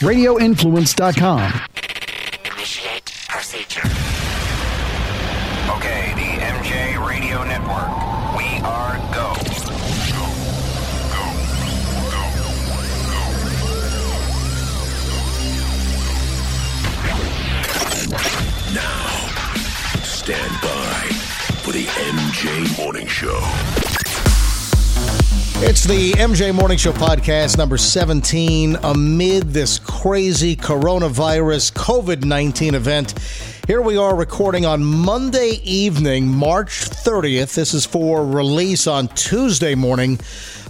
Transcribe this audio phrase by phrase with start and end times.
[0.00, 1.42] RadioInfluence.com.
[2.56, 3.82] Initiate procedure.
[5.76, 7.92] Okay, the MJ Radio Network.
[8.34, 9.34] We are go.
[9.34, 9.76] Go, go,
[11.12, 11.30] go, go.
[18.72, 19.04] Now,
[20.02, 21.08] stand by
[21.62, 23.38] for the MJ Morning Show.
[25.62, 33.14] It's the MJ Morning Show podcast number 17 amid this crazy coronavirus COVID 19 event.
[33.66, 37.54] Here we are recording on Monday evening, March 30th.
[37.54, 40.18] This is for release on Tuesday morning,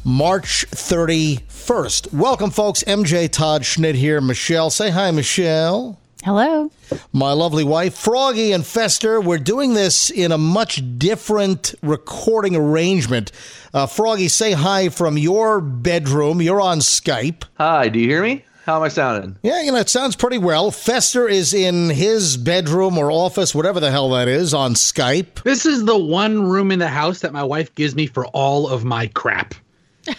[0.02, 2.12] March 31st.
[2.12, 2.82] Welcome, folks.
[2.82, 4.20] MJ Todd Schnitt here.
[4.20, 5.99] Michelle, say hi, Michelle.
[6.22, 6.70] Hello.
[7.14, 9.22] My lovely wife, Froggy and Fester.
[9.22, 13.32] We're doing this in a much different recording arrangement.
[13.72, 16.42] Uh, Froggy, say hi from your bedroom.
[16.42, 17.44] You're on Skype.
[17.54, 18.44] Hi, do you hear me?
[18.66, 19.38] How am I sounding?
[19.42, 20.70] Yeah, you know, it sounds pretty well.
[20.70, 25.42] Fester is in his bedroom or office, whatever the hell that is, on Skype.
[25.44, 28.68] This is the one room in the house that my wife gives me for all
[28.68, 29.54] of my crap.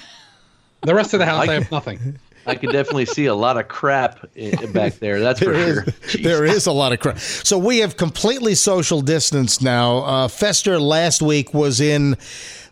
[0.84, 2.18] The rest of the house, I, have nothing.
[2.46, 4.20] I could definitely see a lot of crap
[4.74, 5.20] back there.
[5.20, 5.86] That's for There sure.
[6.06, 7.20] is, there is a lot of crap.
[7.20, 9.98] So we have completely social distance now.
[10.00, 12.18] Uh, Fester last week was in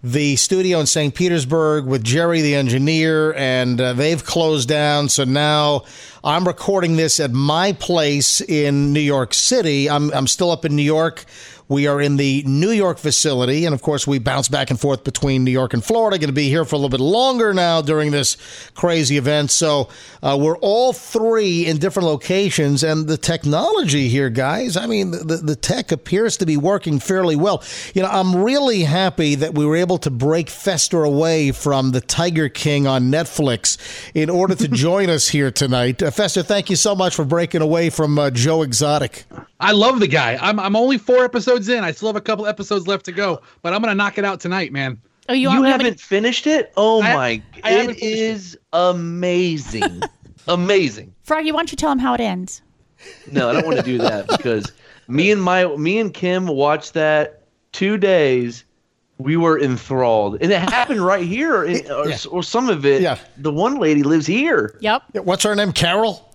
[0.03, 1.13] the studio in St.
[1.13, 5.09] Petersburg with Jerry, the engineer, and uh, they've closed down.
[5.09, 5.83] So now
[6.23, 9.89] I'm recording this at my place in New York City.
[9.89, 11.25] I'm, I'm still up in New York.
[11.69, 15.03] We are in the New York facility, and of course, we bounce back and forth
[15.03, 16.17] between New York and Florida.
[16.17, 18.37] Going to be here for a little bit longer now during this
[18.73, 19.51] crazy event.
[19.51, 19.87] So
[20.23, 24.75] uh, we're all three in different locations, and the technology here, guys.
[24.75, 27.63] I mean, the, the tech appears to be working fairly well.
[27.93, 32.01] You know, I'm really happy that we were able to break Fester away from the
[32.01, 33.77] Tiger King on Netflix
[34.15, 36.01] in order to join us here tonight.
[36.01, 39.25] Uh, Fester, thank you so much for breaking away from uh, Joe Exotic.
[39.59, 40.37] I love the guy.
[40.41, 41.83] I'm I'm only four episodes in.
[41.83, 44.39] I still have a couple episodes left to go, but I'm gonna knock it out
[44.39, 44.99] tonight, man.
[45.27, 46.71] Oh, you, You haven't finished it?
[46.77, 47.43] Oh I- my!
[47.63, 48.19] I haven't It it.
[48.19, 50.01] is amazing,
[50.47, 51.13] amazing.
[51.23, 52.61] Froggy, why don't you tell him how it ends?
[53.31, 54.71] No, I don't want to do that because
[55.07, 58.65] me and my me and Kim watched that two days.
[59.21, 62.17] We were enthralled, and it happened right here, in, or, Yeah.
[62.31, 63.01] or some of it.
[63.01, 63.17] Yeah.
[63.37, 64.77] The one lady lives here.
[64.79, 65.03] Yep.
[65.25, 65.73] What's her name?
[65.73, 66.28] Carol?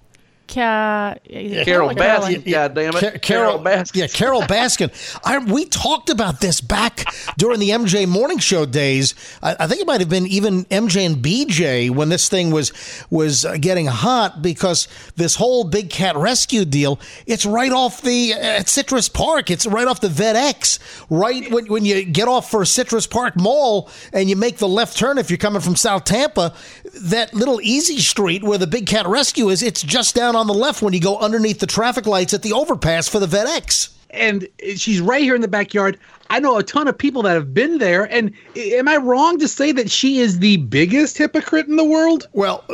[0.48, 1.96] Ca- Carol Carolyn.
[1.96, 2.50] Baskin.
[2.50, 3.00] God damn it.
[3.00, 3.96] Ca- Carol, Baskin.
[3.96, 4.90] Yeah, Carol Baskin.
[5.24, 7.04] I, we talked about this back
[7.38, 9.14] during the MJ Morning Show days.
[9.42, 12.72] I, I think it might have been even MJ and BJ when this thing was
[13.10, 17.00] was uh, getting hot because this whole big cat rescue deal.
[17.26, 19.50] It's right off the uh, at Citrus Park.
[19.50, 20.78] It's right off the Vet X.
[21.10, 24.96] Right when when you get off for Citrus Park Mall and you make the left
[24.96, 26.54] turn if you're coming from South Tampa,
[27.02, 29.62] that little easy street where the big cat rescue is.
[29.62, 32.52] It's just down on the left when you go underneath the traffic lights at the
[32.52, 33.90] overpass for the Vet X.
[34.10, 34.46] And
[34.76, 35.98] she's right here in the backyard.
[36.30, 38.04] I know a ton of people that have been there.
[38.04, 42.28] And am I wrong to say that she is the biggest hypocrite in the world?
[42.32, 42.64] Well,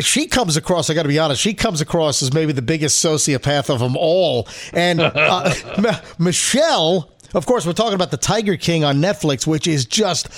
[0.00, 3.04] she comes across, I got to be honest, she comes across as maybe the biggest
[3.04, 4.48] sociopath of them all.
[4.72, 9.66] And uh, M- Michelle, of course, we're talking about the Tiger King on Netflix, which
[9.66, 10.28] is just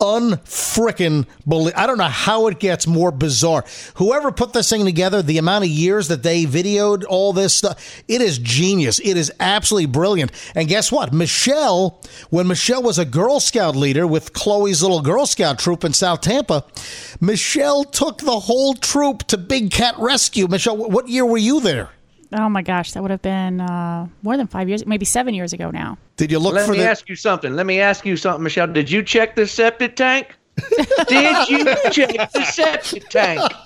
[0.00, 1.74] unfrickin' believe.
[1.76, 3.64] I don't know how it gets more bizarre.
[3.94, 8.02] Whoever put this thing together, the amount of years that they videoed all this stuff,
[8.08, 8.98] it is genius.
[8.98, 10.32] It is absolutely brilliant.
[10.54, 11.12] And guess what?
[11.12, 12.00] Michelle,
[12.30, 16.22] when Michelle was a Girl Scout leader with Chloe's little Girl Scout troop in South
[16.22, 16.64] Tampa,
[17.20, 20.48] Michelle took the whole troop to Big Cat Rescue.
[20.48, 21.90] Michelle, what year were you there?
[22.32, 25.52] Oh my gosh, that would have been uh, more than five years, maybe seven years
[25.52, 25.98] ago now.
[26.16, 26.88] Did you look Let for me the?
[26.88, 27.54] ask you something.
[27.54, 28.68] Let me ask you something, Michelle.
[28.68, 30.36] Did you check the septic tank?
[31.08, 33.40] Did you check the septic tank?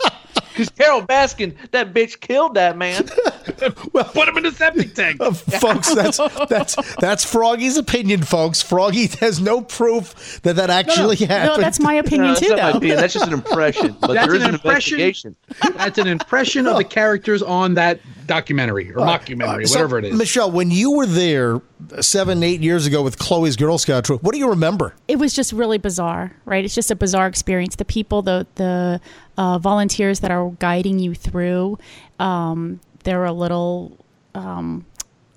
[0.53, 3.09] Because Carole Baskin, that bitch killed that man.
[3.93, 5.21] well, Put him in the septic tank.
[5.61, 8.63] folks, that's that's that's Froggy's opinion, folks.
[8.63, 11.57] Froggy has no proof that that actually No, happened.
[11.57, 12.71] No, that's my No, opinion that's too, though.
[12.71, 12.97] opinion.
[12.99, 13.97] That's just an impression.
[14.01, 15.01] But That's there is an an, impression.
[15.01, 15.37] investigation.
[15.77, 20.15] That's an impression of the characters on that documentary or mockumentary, So, whatever it is.
[20.17, 21.61] Michelle, when you were there
[22.01, 24.95] seven, eight years ago with Chloe's Girl Scout troop, what do you remember?
[25.09, 26.65] it was just really bizarre, right?
[26.65, 27.77] It's just a bizarre experience.
[27.77, 29.01] The people, the the
[29.37, 31.79] uh, volunteers that are guiding you through,
[32.19, 34.05] um, they're a little
[34.35, 34.87] um,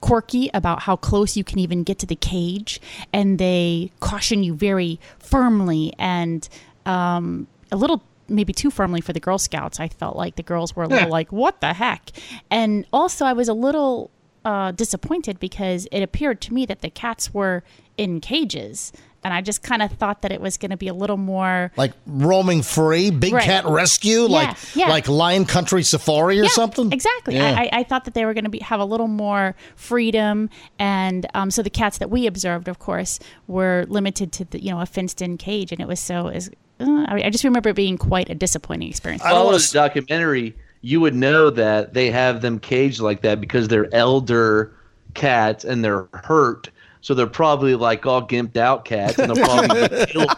[0.01, 2.79] quirky about how close you can even get to the cage,
[3.11, 6.47] and they caution you very firmly and
[6.85, 9.79] um, a little maybe too firmly for the Girl Scouts.
[9.79, 12.11] I felt like the girls were a little like, "What the heck?"
[12.49, 14.11] And also, I was a little
[14.45, 17.63] uh, disappointed because it appeared to me that the cats were
[17.97, 18.91] in cages
[19.27, 21.71] and I just kind of thought that it was going to be a little more
[21.75, 23.43] Like roaming free, big Right.
[23.43, 24.87] cat rescue, like yeah.
[24.87, 26.93] like Lion Country Safari or Yeah, something.
[26.93, 27.35] Exactly.
[27.35, 27.53] Yeah.
[27.57, 31.25] I, I, thought that they were going to be have a little more freedom, and
[31.33, 34.79] um, so the cats that we observed, of course, were limited to the you know
[34.79, 36.49] a fenced-in cage, and it was so is.
[36.79, 39.23] Uh, I, I just remember it being quite a disappointing experience.
[39.23, 43.21] I don't follow wanna the documentary, you would know that they have them caged like
[43.21, 44.73] that because they're elder
[45.13, 46.69] cats and they're hurt.
[47.01, 50.29] So they're probably like all gimped out cats, and they'll probably get killed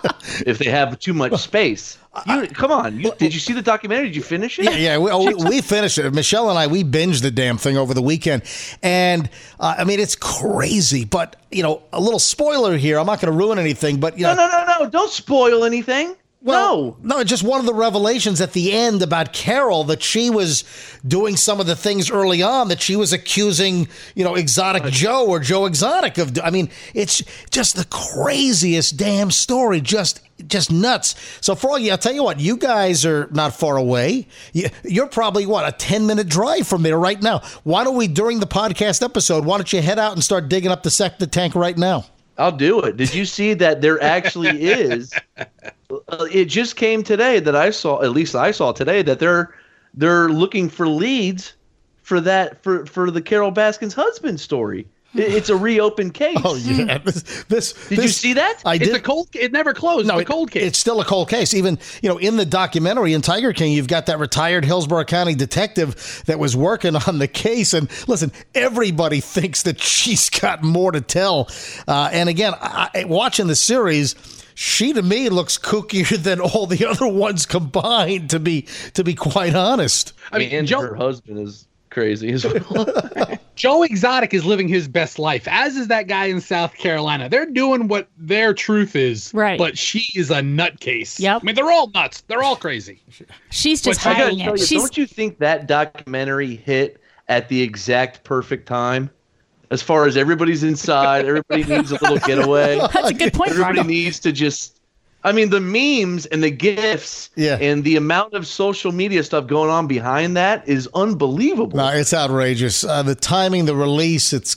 [0.45, 1.97] if they have too much space.
[2.27, 4.07] You, come on, you, did you see the documentary?
[4.07, 4.65] Did you finish it?
[4.65, 6.13] Yeah, yeah, we, oh, we, we finished it.
[6.13, 8.44] Michelle and I, we binged the damn thing over the weekend,
[8.83, 11.06] and uh, I mean, it's crazy.
[11.06, 13.00] But you know, a little spoiler here.
[13.00, 14.89] I'm not going to ruin anything, but you know, No, no, no, no!
[14.89, 16.15] Don't spoil anything.
[16.41, 20.63] Well, no, just one of the revelations at the end about Carol that she was
[21.06, 25.27] doing some of the things early on that she was accusing, you know, Exotic Joe
[25.27, 26.39] or Joe Exotic of.
[26.41, 27.21] I mean, it's
[27.51, 29.81] just the craziest damn story.
[29.81, 31.15] Just, just nuts.
[31.41, 34.25] So, Froggy, I'll tell you what, you guys are not far away.
[34.53, 37.39] You- You're probably what a ten minute drive from there right now.
[37.65, 40.71] Why don't we, during the podcast episode, why don't you head out and start digging
[40.71, 42.06] up the septic tank right now?
[42.38, 42.95] I'll do it.
[42.95, 45.12] Did you see that there actually is?
[46.31, 48.01] It just came today that I saw.
[48.01, 49.53] At least I saw today that they're
[49.94, 51.53] they're looking for leads
[52.01, 54.88] for that for for the Carole Baskin's husband story.
[55.15, 56.38] It's a reopened case.
[56.44, 57.44] Oh yeah, this.
[57.45, 58.61] this Did you see that?
[58.63, 58.89] I did.
[58.89, 59.27] It's a cold.
[59.33, 60.07] It never closed.
[60.07, 60.63] No, it's a cold case.
[60.63, 61.56] It's still a cold case.
[61.56, 65.33] Even you know, in the documentary in Tiger King, you've got that retired Hillsborough County
[65.33, 67.73] detective that was working on the case.
[67.73, 71.50] And listen, everybody thinks that she's got more to tell.
[71.88, 74.13] Uh, and again, I- watching the series.
[74.61, 78.29] She to me looks kookier than all the other ones combined.
[78.31, 78.63] To be
[78.94, 83.39] to be quite honest, I mean, and Joe, her husband is crazy as well.
[83.56, 87.29] Joe Exotic is living his best life, as is that guy in South Carolina.
[87.29, 89.57] They're doing what their truth is, Right.
[89.57, 91.21] But she is a nutcase.
[91.21, 91.41] Yep.
[91.41, 92.19] I mean, they're all nuts.
[92.27, 93.01] They're all crazy.
[93.51, 94.45] She's just I gotta hiding it.
[94.59, 99.09] you, She's don't you think that documentary hit at the exact perfect time?
[99.71, 102.80] As far as everybody's inside, everybody needs a little getaway.
[102.80, 103.94] that's a good point, Everybody Ronnie.
[103.94, 104.75] needs to just.
[105.21, 107.57] I mean, the memes and the gifs Yeah.
[107.60, 111.75] and the amount of social media stuff going on behind that is unbelievable.
[111.77, 112.86] no, it's outrageous.
[112.86, 114.31] Uh, the timing, the release.
[114.31, 114.56] It's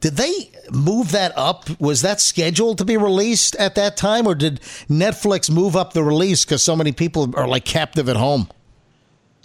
[0.00, 1.68] did they move that up?
[1.78, 6.02] Was that scheduled to be released at that time, or did Netflix move up the
[6.02, 8.48] release because so many people are like captive at home?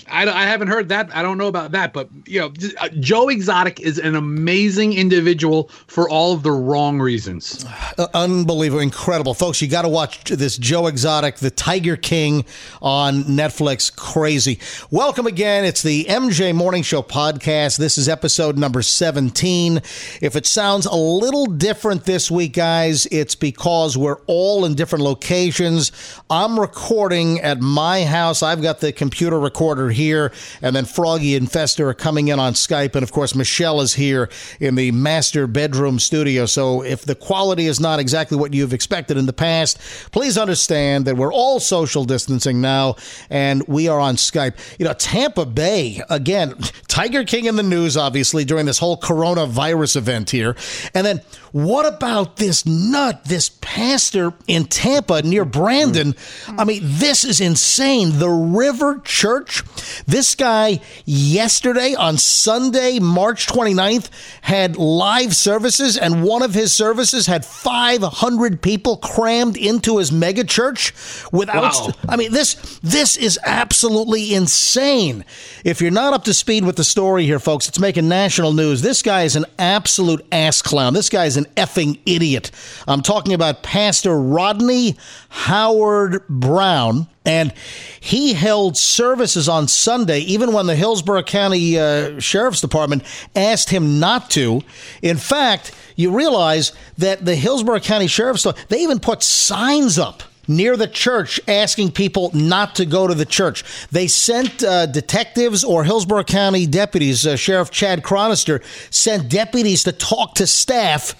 [0.10, 1.16] I, I haven't heard that.
[1.16, 5.70] I don't know about that, but you know, uh, Joe Exotic is an amazing individual
[5.88, 7.66] for all of the wrong reasons.
[7.96, 9.62] Uh, unbelievable, incredible, folks!
[9.62, 12.44] You got to watch this Joe Exotic, the Tiger King,
[12.82, 13.96] on Netflix.
[13.96, 14.60] Crazy.
[14.90, 15.64] Welcome again.
[15.64, 17.78] It's the MJ Morning Show podcast.
[17.78, 19.78] This is episode number seventeen.
[20.22, 25.04] If it sounds a little different this week, guys, it's because we're all in different
[25.04, 25.92] locations.
[26.32, 28.42] I'm recording at my house.
[28.42, 30.32] I've got the computer recorder here,
[30.62, 33.94] and then Froggy and Fester are coming in on Skype, and of course Michelle is
[33.94, 34.30] here
[34.60, 36.46] in the master bedroom studio.
[36.46, 39.80] So if the quality is not exactly what you've expected in the past,
[40.12, 42.96] please understand that we're all social distancing now,
[43.30, 44.56] and we are on Skype.
[44.78, 46.56] You know, Tampa Bay again,
[46.88, 50.56] Tiger King in the news, obviously during this whole coronavirus event here,
[50.94, 51.22] and then
[51.54, 56.14] what about this nut, this pastor in Tampa near Brandon?
[56.14, 56.60] Mm-hmm.
[56.60, 58.18] I mean, this is insane.
[58.18, 59.64] The River Church,
[60.08, 64.10] this guy yesterday on Sunday, March 29th,
[64.42, 70.44] had live services, and one of his services had 500 people crammed into his mega
[70.44, 70.92] church
[71.32, 71.74] without.
[71.74, 71.90] Wow.
[72.10, 75.24] I mean, this this is absolutely insane.
[75.64, 78.82] If you're not up to speed with the story here, folks, it's making national news.
[78.82, 80.96] This guy is an absolute ass clown.
[80.96, 82.52] This guy is an effing idiot.
[82.88, 84.98] I'm talking about Pastor Rodney
[85.30, 87.08] Howard-Browne.
[87.26, 87.54] And
[88.02, 93.98] he held services on Sunday, even when the Hillsborough County uh, Sheriff's Department asked him
[94.00, 94.62] not to.
[95.02, 100.76] In fact, you realize that the Hillsborough County Sheriff's they even put signs up near
[100.76, 103.64] the church asking people not to go to the church.
[103.90, 108.62] They sent uh, detectives or Hillsborough County deputies, uh, Sheriff Chad Chronister
[108.94, 111.16] sent deputies to talk to staff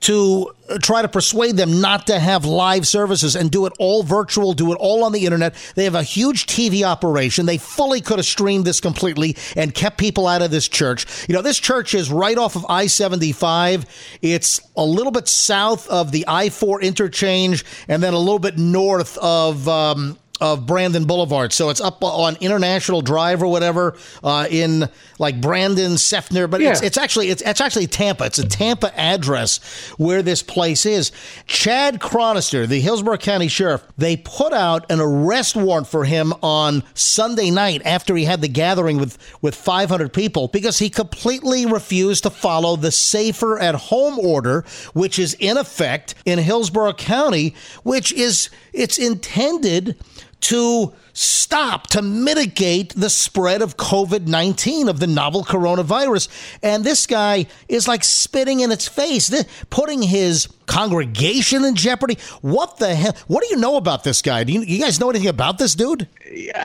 [0.00, 4.02] to uh, try to persuade them not to have live services and do it all
[4.02, 5.54] virtual, do it all on the internet.
[5.74, 7.46] They have a huge TV operation.
[7.46, 11.06] They fully could have streamed this completely and kept people out of this church.
[11.28, 13.86] You know, this church is right off of I 75.
[14.22, 18.56] It's a little bit south of the I 4 interchange and then a little bit
[18.56, 19.68] north of.
[19.68, 21.52] Um, of Brandon Boulevard.
[21.52, 26.82] So it's up on International Drive or whatever uh, in like Brandon, Seffner, but it's,
[26.82, 28.24] it's actually it's, it's actually Tampa.
[28.24, 29.58] It's a Tampa address
[29.98, 31.10] where this place is.
[31.46, 36.82] Chad Chronister, the Hillsborough County Sheriff, they put out an arrest warrant for him on
[36.94, 42.22] Sunday night after he had the gathering with with 500 people because he completely refused
[42.22, 44.64] to follow the safer at home order,
[44.94, 49.96] which is in effect in Hillsborough County, which is it's intended
[50.40, 56.28] to stop, to mitigate the spread of COVID 19, of the novel coronavirus.
[56.62, 59.32] And this guy is like spitting in its face,
[59.70, 62.18] putting his congregation in jeopardy.
[62.42, 63.16] What the hell?
[63.26, 64.44] What do you know about this guy?
[64.44, 66.06] Do you, you guys know anything about this dude?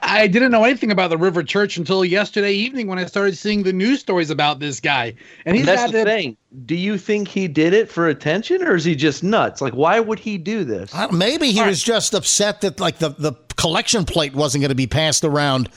[0.04, 3.64] I didn't know anything about the River Church until yesterday evening when I started seeing
[3.64, 5.16] the news stories about this guy.
[5.46, 6.38] And he's That's the to- thing.
[6.66, 9.60] Do you think he did it for attention, or is he just nuts?
[9.60, 10.94] Like, why would he do this?
[10.94, 14.70] I don't- Maybe he was just upset that like the, the collection plate wasn't going
[14.70, 15.70] to be passed around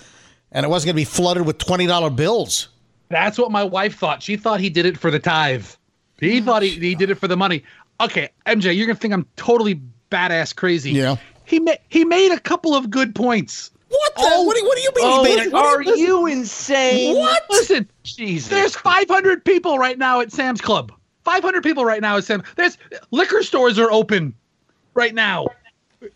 [0.52, 2.68] and it wasn't going to be flooded with $20 bills.
[3.08, 4.22] That's what my wife thought.
[4.22, 5.66] She thought he did it for the tithe.
[6.18, 7.62] He thought he, he did it for the money.
[8.00, 10.92] Okay, MJ, you're gonna think I'm totally badass crazy.
[10.92, 11.16] Yeah.
[11.44, 13.70] He made he made a couple of good points.
[13.88, 14.22] What the?
[14.24, 14.42] Oh.
[14.42, 15.54] what, do you, what do you mean Oh, he made it?
[15.54, 17.16] are you insane?
[17.16, 17.42] What?
[17.50, 18.50] Listen, Jesus.
[18.50, 20.92] there's 500 people right now at Sam's Club.
[21.24, 22.42] 500 people right now at Sam.
[22.56, 22.78] There's
[23.12, 24.34] liquor stores are open
[24.94, 25.46] right now.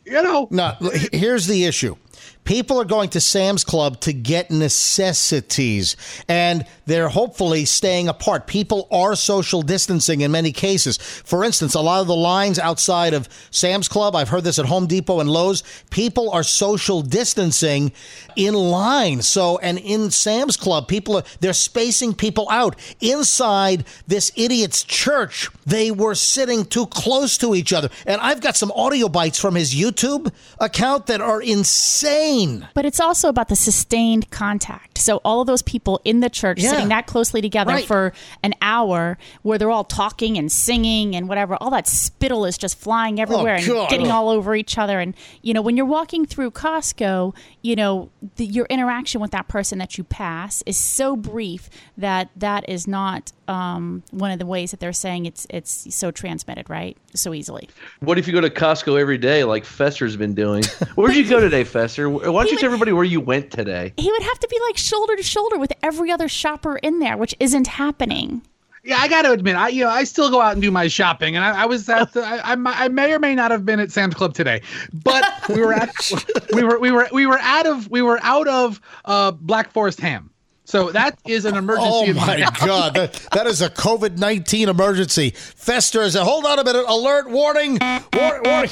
[0.05, 0.75] You know, No,
[1.13, 1.97] here's the issue.
[2.45, 5.97] People are going to Sam's Club to get necessities,
[6.29, 8.47] and they're hopefully staying apart.
[8.47, 10.97] People are social distancing in many cases.
[10.97, 14.67] For instance, a lot of the lines outside of Sam's Club, I've heard this at
[14.67, 17.93] Home Depot and Lowe's, people are social distancing
[18.35, 19.23] in line.
[19.23, 22.75] So, and in Sam's Club, people are, they're spacing people out.
[23.01, 27.89] Inside this idiot's church, they were sitting too close to each other.
[28.07, 32.67] And I've got some audio bites from his YouTube account that are insane.
[32.75, 34.99] But it's also about the sustained contact.
[34.99, 36.80] So all of those people in the church Yeah.
[36.81, 37.85] Sitting that closely together Right.
[37.87, 42.57] for an hour where they're all talking and singing and whatever, all that spittle is
[42.59, 43.91] just flying everywhere and Oh, God.
[43.91, 44.99] getting all over each other.
[45.01, 49.49] And, you know, when you're walking through Costco, you know, the, your interaction with that
[49.49, 51.69] person that you pass is so brief
[51.99, 56.13] that that is not um, one of the ways that they're saying it's it's so
[56.13, 56.97] transmitted, right?
[57.15, 57.69] So easily.
[57.99, 60.63] What if you go to Costco every day, like Fester's been doing?
[60.95, 62.09] Where'd you go today, Fester?
[62.09, 63.93] Why don't you would- tell everybody where you went today?
[63.97, 66.99] He would have to be like shoulder to shoulder with every other shopper shopper in
[66.99, 68.43] there, which isn't happening.
[68.83, 70.89] Yeah, I got to admit, I you know I still go out and do my
[70.89, 73.67] shopping, and I, I was at the, I, I, I may or may not have
[73.67, 75.91] been at Sam's Club today, but we were at
[76.55, 80.01] we were we were we were out of we were out of uh, Black Forest
[80.01, 80.31] ham.
[80.65, 81.91] So that is an emergency.
[81.91, 82.51] Oh my now.
[82.65, 85.31] god, that, that is a COVID nineteen emergency.
[85.31, 86.87] Fester is a hold on a minute.
[86.89, 87.29] Alert!
[87.29, 87.79] Warning!
[88.15, 88.71] War, warning!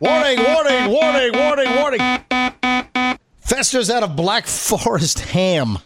[0.00, 0.38] Warning!
[0.42, 0.90] Warning!
[0.90, 1.32] Warning!
[1.34, 1.76] Warning!
[1.76, 3.02] Warning!
[3.40, 5.76] Fester's out of Black Forest ham.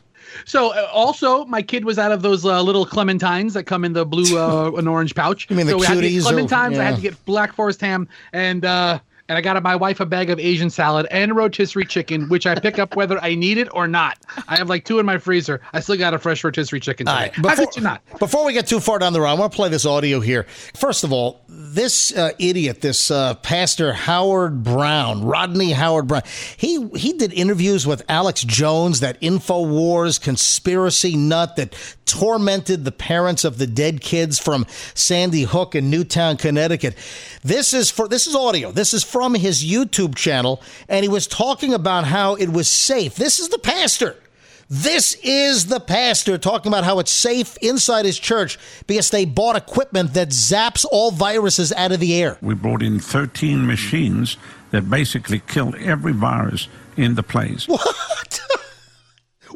[0.46, 3.92] So uh, also, my kid was out of those uh, little clementines that come in
[3.92, 5.46] the blue uh, and orange pouch.
[5.50, 6.78] You mean the so we had to get cuties or- clementines.
[6.78, 10.06] I had to get Black Forest ham, and uh, and I got my wife a
[10.06, 13.68] bag of Asian salad and rotisserie chicken, which I pick up whether I need it
[13.74, 14.18] or not.
[14.46, 15.60] I have like two in my freezer.
[15.72, 17.32] I still got a fresh rotisserie chicken All today.
[17.42, 18.02] right, How could you not?
[18.20, 20.44] Before we get too far down the road, I want to play this audio here.
[20.74, 21.40] First of all,
[21.76, 26.22] this uh, idiot, this uh, Pastor Howard-Browne, Rodney Howard-Browne,
[26.56, 31.74] he he did interviews with Alex Jones, that Infowars conspiracy nut that
[32.06, 36.96] tormented the parents of the dead kids from Sandy Hook in Newtown, Connecticut.
[37.44, 38.72] This is for this is audio.
[38.72, 43.16] This is from his YouTube channel, and he was talking about how it was safe.
[43.16, 44.16] This is the pastor.
[44.68, 48.58] This is the pastor talking about how it's safe inside his church
[48.88, 52.36] because they bought equipment that zaps all viruses out of the air.
[52.42, 54.36] We brought in 13 machines
[54.72, 57.68] that basically killed every virus in the place.
[57.78, 58.40] What?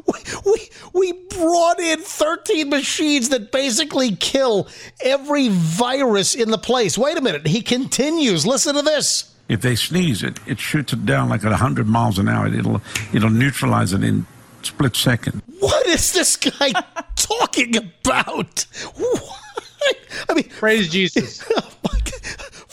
[0.07, 4.67] we, we, we brought in 13 machines that basically kill
[5.01, 6.97] every virus in the place.
[6.97, 7.45] Wait a minute.
[7.45, 8.45] He continues.
[8.45, 9.35] Listen to this.
[9.49, 12.47] If they sneeze it, it shoots it down like at 100 miles an hour.
[12.47, 12.81] It'll
[13.13, 14.25] it'll neutralize it in
[14.65, 15.41] split second.
[15.59, 16.71] What is this guy
[17.15, 18.65] talking about?
[18.95, 19.37] What?
[20.29, 21.43] I mean, Praise Jesus.
[21.55, 21.71] Oh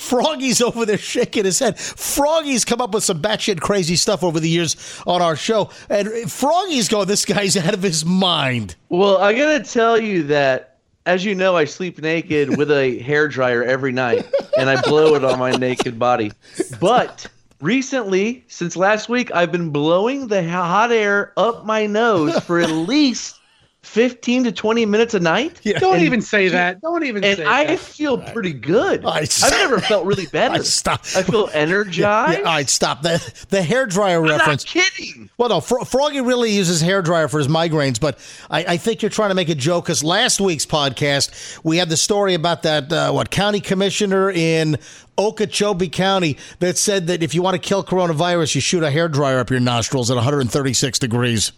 [0.08, 1.78] Froggy's over there shaking his head.
[1.78, 5.68] Froggy's come up with some batshit crazy stuff over the years on our show.
[5.90, 8.74] And Froggy's going, this guy's out of his mind.
[8.88, 13.28] Well, I gotta tell you that, as you know, I sleep naked with a hair
[13.28, 14.26] dryer every night,
[14.58, 16.32] and I blow it on my naked body.
[16.80, 17.26] But
[17.60, 22.70] recently, since last week, I've been blowing the hot air up my nose for at
[22.88, 23.37] least
[23.82, 25.60] 15 to 20 minutes a night.
[25.64, 26.80] Don't And- even say that.
[26.82, 27.78] Don't even And say I that.
[27.78, 29.04] feel pretty good.
[29.04, 30.54] I- I've never felt really better.
[30.54, 31.00] I stop.
[31.16, 32.38] I feel energized.
[32.38, 33.02] Yeah, all right, stop.
[33.02, 34.64] The the hair dryer I'm reference.
[34.74, 35.30] not kidding.
[35.38, 38.18] Well, no, Fro- Froggy really uses hair dryer for his migraines, but
[38.50, 41.88] I, I think you're trying to make a joke because last week's podcast we had
[41.88, 44.76] the story about that uh, what county commissioner in
[45.18, 49.08] Okeechobee County that said that if you want to kill coronavirus, you shoot a hair
[49.08, 51.52] dryer up your nostrils at 136 degrees.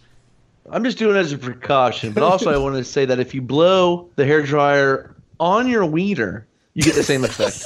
[0.71, 3.33] I'm just doing it as a precaution, but also I want to say that if
[3.33, 7.63] you blow the hair dryer on your wiener, you get the same effect.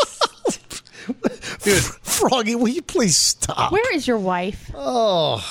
[1.64, 3.72] Dude, Froggy, will you please stop?
[3.72, 4.72] Where is your wife?
[4.74, 5.44] oh,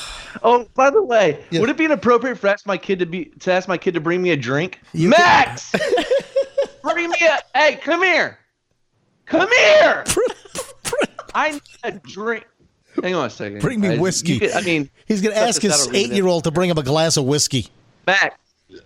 [0.42, 0.66] oh.
[0.74, 3.68] by the way, would it be inappropriate for ask my kid to be to ask
[3.68, 4.80] my kid to bring me a drink?
[4.92, 5.72] Max,
[6.82, 7.38] bring me a.
[7.56, 8.38] Hey, come here,
[9.26, 10.04] come here.
[11.36, 12.46] I need a drink.
[13.02, 13.60] Hang on a second.
[13.60, 14.34] Bring me uh, whiskey.
[14.34, 16.12] You could- I mean, He's going to ask his or leave it in.
[16.12, 17.68] eight year old to bring him a glass of whiskey.
[18.06, 18.36] Max,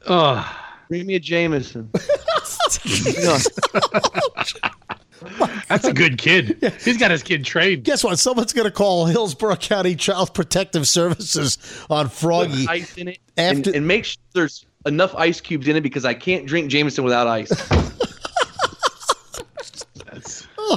[0.07, 0.47] Ugh.
[0.89, 1.91] bring me a Jameson.
[2.85, 3.41] Hang on.
[5.69, 6.75] That's a good kid.
[6.85, 7.85] He's got his kid trained.
[7.85, 8.19] Guess what?
[8.19, 11.59] Someone's going to call Hillsborough County Child Protective Services
[11.91, 12.67] on Froggy.
[12.67, 15.81] Put ice in it, and, After- and make sure there's enough ice cubes in it
[15.83, 17.51] because I can't drink Jameson without ice.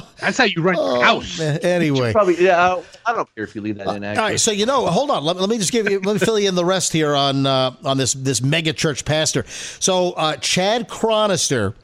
[0.20, 1.40] That's how you run your house.
[1.40, 2.12] Anyway.
[2.12, 2.74] Probably, yeah.
[2.74, 4.04] I, I don't care if you leave that in.
[4.04, 5.24] All Actually, right, so you know, hold on.
[5.24, 7.46] Let, let me just give you, let me fill you in the rest here on
[7.46, 9.44] uh, on this this mega church pastor.
[9.46, 11.74] So uh, Chad Chronister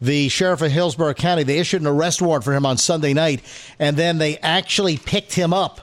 [0.00, 3.42] the sheriff of Hillsborough County, they issued an arrest warrant for him on Sunday night,
[3.78, 5.80] and then they actually picked him up.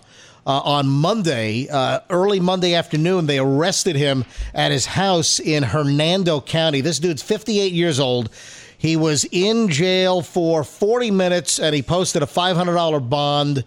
[0.47, 6.39] Uh, on Monday, uh, early Monday afternoon, they arrested him at his house in Hernando
[6.39, 6.81] County.
[6.81, 8.29] This dude's 58 years old.
[8.85, 13.63] He was in jail for 40 minutes and he posted a $500 bond.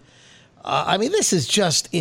[0.65, 1.93] Uh, I mean, this is just.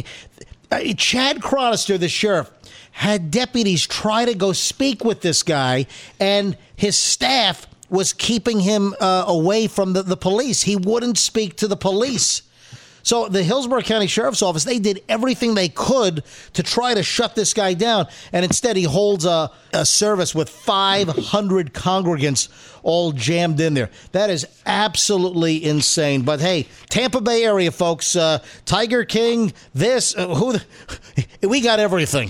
[0.69, 2.51] Uh, Chad Chronister, the sheriff,
[2.91, 5.87] had deputies try to go speak with this guy,
[6.19, 10.63] and his staff was keeping him uh, away from the, the police.
[10.63, 12.41] He wouldn't speak to the police.
[13.07, 17.35] So the Hillsborough County Sheriff's Office, they did everything they could to try to shut
[17.35, 22.49] this guy down, and instead he holds a, a service with 500 congregants
[22.83, 23.89] all jammed in there.
[24.11, 26.23] That is absolutely insane.
[26.23, 30.65] But hey, Tampa Bay area folks, uh, Tiger King, this, uh, who, the,
[31.47, 32.29] we got everything.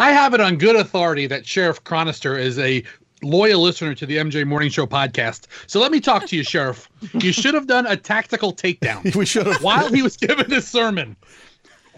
[0.00, 2.82] I have it on good authority that Sheriff Chronister is a
[3.24, 5.46] loyal listener to the MJ Morning Show podcast.
[5.66, 6.88] So let me talk to you, Sheriff.
[7.14, 9.14] You should have done a tactical takedown.
[9.16, 9.62] We should have.
[9.62, 11.16] while he was giving his sermon.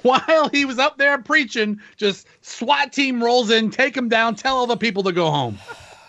[0.02, 4.56] While he was up there preaching, just SWAT team rolls in, take him down, tell
[4.56, 5.58] all the people to go home.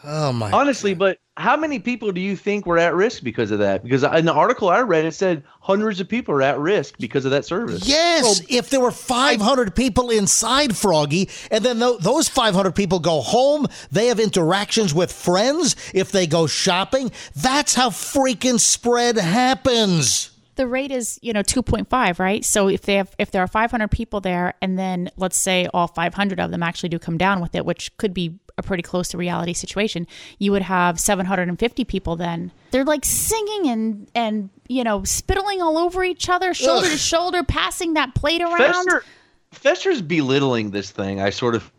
[0.03, 0.51] Oh my.
[0.51, 3.83] honestly, but how many people do you think were at risk because of that?
[3.83, 7.25] Because in the article I read, it said hundreds of people are at risk because
[7.25, 7.87] of that service.
[7.87, 13.21] Yes, if there were 500 people inside Froggy, and then tho- those 500 people go
[13.21, 20.31] home, they have interactions with friends, if they go shopping, that's how freaking spread happens.
[20.55, 23.91] the rate is you know 2.5 right so if they have if there are 500
[23.91, 27.53] people there and then let's say all 500 of them actually do come down with
[27.53, 30.07] it which could be a pretty close to reality situation
[30.39, 35.77] you would have 750 people then they're like singing and and you know spittling all
[35.77, 39.03] over each other shoulder to shoulder passing that plate around Fester,
[39.51, 41.21] Fester's belittling this thing.
[41.21, 41.71] I sort of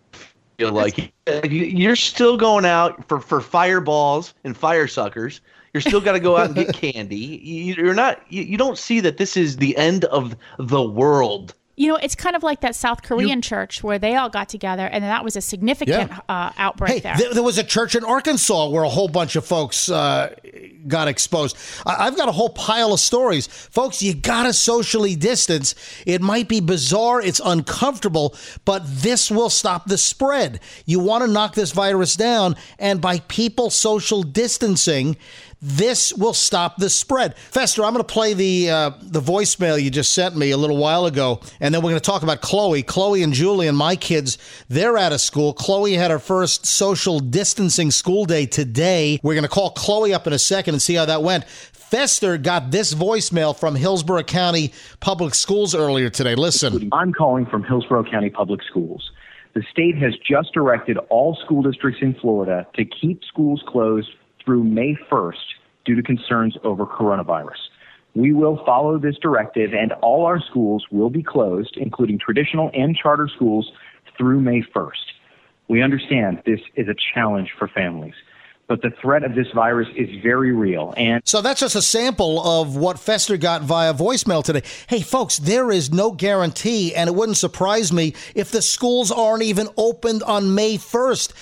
[0.56, 1.12] feel like
[1.50, 5.40] you're still going out for for fireballs and fire suckers.
[5.74, 7.16] You're still got to go out and get candy.
[7.16, 8.22] You- You're not.
[8.30, 11.54] You, you don't see that this is the end of the world.
[11.78, 14.86] You know it's kind of like that south korean church where they all got together
[14.86, 16.20] and that was a significant Yeah.
[16.28, 19.36] uh, outbreak Hey, there there, there was a church in Arkansas where a whole bunch
[19.36, 20.34] of folks uh,
[20.86, 21.56] got exposed.
[21.86, 23.46] I, I've got a whole pile of stories.
[23.46, 25.74] Folks, you got to socially distance.
[26.06, 30.60] It might be bizarre, it's uncomfortable, but this will stop the spread.
[30.86, 35.16] You want to knock this virus down, and by people social distancing,
[35.60, 37.36] this will stop the spread.
[37.36, 40.76] Fester, I'm going to play the uh, the voicemail you just sent me a little
[40.76, 42.82] while ago, and then we're going to talk about Chloe.
[42.82, 45.52] Chloe and Julie and my kids, they're out of school.
[45.52, 49.18] Chloe had her first social distancing school day today.
[49.22, 51.44] We're going to call Chloe up in a second and see how that went.
[51.46, 56.34] Fester got this voicemail from Hillsborough County Public Schools earlier today.
[56.34, 56.90] Listen.
[56.92, 59.10] I'm calling from Hillsborough County Public Schools.
[59.54, 64.10] The state has just directed all school districts in Florida to keep schools closed
[64.48, 65.34] through May 1st
[65.84, 67.58] due to concerns over coronavirus.
[68.14, 72.96] We will follow this directive and all our schools will be closed, including traditional and
[72.96, 73.70] charter schools,
[74.16, 75.04] through May 1st.
[75.68, 78.14] We understand this is a challenge for families,
[78.68, 80.92] but the threat of this virus is very real.
[80.96, 84.62] And So that's just a sample of what Fester got via voicemail today.
[84.86, 89.42] Hey, folks, there is no guarantee, and it wouldn't surprise me if the schools aren't
[89.42, 91.32] even opened on May 1st.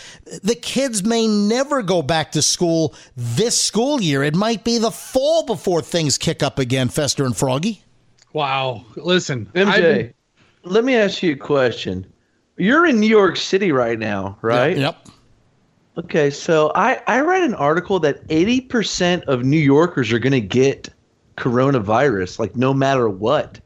[0.42, 4.22] The kids may never go back to school this school year.
[4.22, 7.82] It might be the fall before things kick up again, Fester and Froggy.
[8.32, 8.84] Wow.
[8.94, 10.14] Listen, MJ, been-
[10.62, 12.06] let me ask you a question.
[12.56, 14.76] You're in New York City right now, right?
[14.76, 15.08] Yep.
[15.98, 20.40] Okay, so I, I read an article that 80% of New Yorkers are going to
[20.40, 20.90] get
[21.36, 23.60] coronavirus, like no matter what.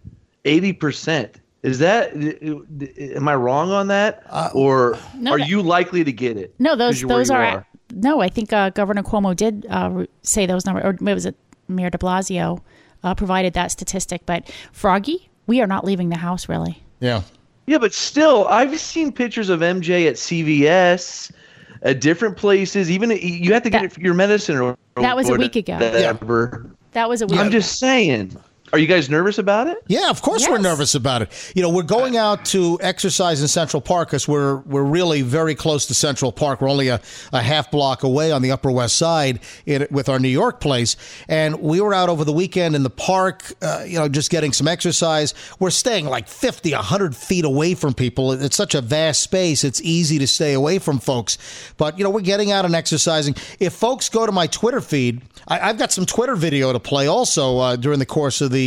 [0.45, 1.35] 80%.
[1.63, 4.23] Is that, am I wrong on that?
[4.55, 6.55] or No, are that- you likely to get it?
[6.59, 8.21] No, those you're those are, no.
[8.21, 11.37] I think uh, Governor Cuomo did uh, say those numbers, or maybe it was it
[11.69, 12.61] Mayor De Blasio
[13.03, 14.25] uh, provided that statistic.
[14.25, 16.83] But Froggy, we are not leaving the house really.
[17.01, 17.23] Yeah.
[17.67, 21.31] Yeah, but still, I've seen pictures of MJ at CVS,
[21.83, 22.91] at different places.
[22.91, 25.57] Even you have to get That- it for your medicine or That was a week
[25.57, 25.75] ago.
[25.75, 26.67] Whatever.
[26.93, 27.39] That was a week.
[27.39, 28.37] I'm just saying.
[28.73, 29.83] Are you guys nervous about it?
[29.89, 31.53] Yeah, of course we're nervous about it.
[31.57, 35.57] You know, we're going out to exercise in Central Park because we're we're really very
[35.57, 36.61] close to Central Park.
[36.61, 37.01] We're only a,
[37.33, 40.97] a half block away on the Upper West Side in, with our New York place,
[41.29, 43.43] and we were out over the weekend in the park.
[43.61, 45.35] Uh, you know, just getting some exercise.
[45.59, 48.33] We're staying like 50, 100 feet away from people.
[48.33, 49.65] It's such a vast space.
[49.65, 51.39] It's easy to stay away from folks.
[51.77, 53.35] But you know, we're getting out and exercising.
[53.59, 57.09] If folks go to my Twitter feed, I, I've got some Twitter video to play
[57.09, 58.60] also uh, during the course of the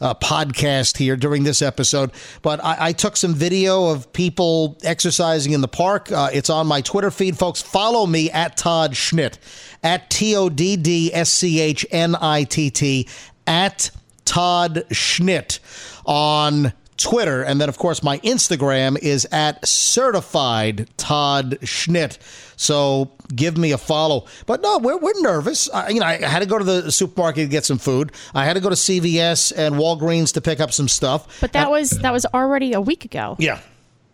[0.00, 2.10] uh, podcast here during this episode.
[2.42, 6.10] But I, I took some video of people exercising in the park.
[6.10, 7.62] Uh, it's on my Twitter feed, folks.
[7.62, 9.38] Follow me at Todd Schnitt,
[9.82, 13.08] at T O D D S C H N I T T,
[13.46, 13.90] at
[14.24, 15.60] Todd Schnitt
[16.04, 17.42] on Twitter.
[17.42, 22.18] And then, of course, my Instagram is at certified Todd Schnitt.
[22.56, 24.26] So give me a follow.
[24.46, 25.70] But no, we're, we're nervous.
[25.70, 28.12] I, you know, I had to go to the supermarket to get some food.
[28.34, 31.40] I had to go to CVS and Walgreens to pick up some stuff.
[31.40, 33.36] but that was that was already a week ago.
[33.38, 33.60] Yeah.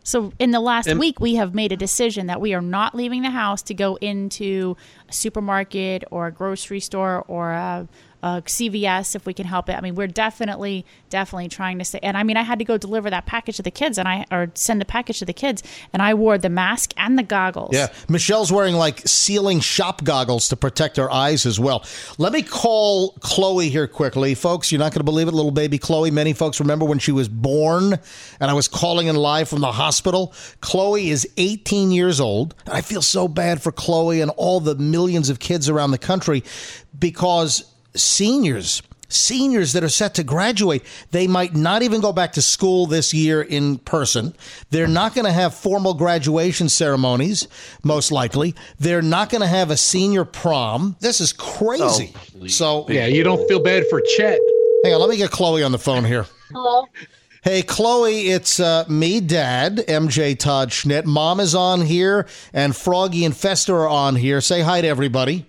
[0.05, 3.23] So in the last week, we have made a decision that we are not leaving
[3.23, 4.77] the house to go into
[5.09, 7.87] a supermarket or a grocery store or a,
[8.23, 9.77] Uh, a CVS if we can help it.
[9.77, 11.99] I mean, we're definitely, definitely trying to say.
[12.03, 14.25] And I mean, I had to go deliver that package to the kids, and I
[14.31, 17.71] or send the package to the kids, and I wore the mask and the goggles.
[17.73, 21.85] Yeah, Michelle's wearing like ceiling shop goggles to protect her eyes as well.
[22.19, 24.71] Let me call Chloe here quickly, folks.
[24.71, 26.11] You're not going to believe it, little baby Chloe.
[26.11, 27.99] Many folks remember when she was born,
[28.41, 30.33] and I was calling in live from the hospital.
[30.61, 34.75] Chloe is 18 years old, and I feel so bad for Chloe and all the
[34.77, 36.45] millions of kids around the country
[36.99, 42.43] because seniors seniors that are set to graduate, they might not even go back to
[42.43, 44.35] school this year in person.
[44.71, 47.47] They're not going to have formal graduation ceremonies,
[47.83, 48.55] most likely.
[48.79, 50.97] They're not going to have a senior prom.
[51.01, 52.15] This is crazy.
[52.49, 54.39] so, yeah, you don't feel bad for Chet.
[54.85, 56.27] hang on, let me get Chloe on the phone here.
[56.53, 56.87] Hello.
[57.43, 61.07] Hey, Chloe, it's uh, me, Dad, MJ Todd Schnitt.
[61.07, 64.41] Mom is on here, and Froggy and Fester are on here.
[64.41, 65.47] Say hi to everybody.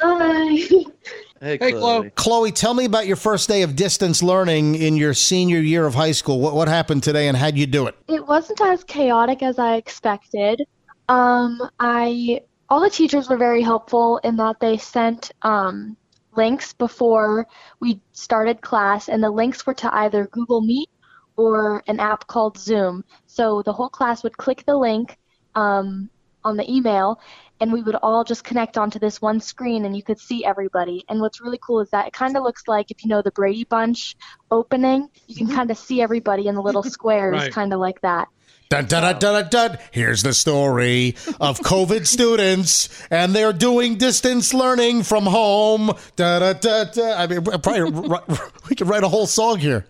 [0.00, 0.68] Hi.
[1.40, 1.80] Hey, Hey, Chloe.
[1.80, 2.10] Chloe.
[2.10, 5.94] Chloe, tell me about your first day of distance learning in your senior year of
[5.94, 6.40] high school.
[6.40, 7.96] What, what happened today and how'd you do it?
[8.08, 10.66] It wasn't as chaotic as I expected.
[11.08, 15.96] Um, I all the teachers were very helpful in that they sent um,
[16.36, 17.46] links before
[17.80, 20.90] we started class, and the links were to either Google Meet
[21.36, 23.04] or an app called Zoom.
[23.26, 25.16] So the whole class would click the link
[25.54, 26.10] um,
[26.48, 27.20] on the email,
[27.60, 31.04] and we would all just connect onto this one screen, and you could see everybody.
[31.08, 33.30] And what's really cool is that it kind of looks like if you know the
[33.30, 34.16] Brady Bunch
[34.50, 35.56] opening, you can mm-hmm.
[35.56, 37.52] kind of see everybody in the little squares, Right.
[37.52, 38.28] kind of like that.
[38.70, 39.78] Dun, dun, dun, dun, dun, dun.
[39.92, 45.92] Here's the story of COVID students, and they're doing distance learning from home.
[46.16, 47.14] Da, da, da, da.
[47.14, 47.82] I mean, probably
[48.68, 49.86] we could write a whole song here.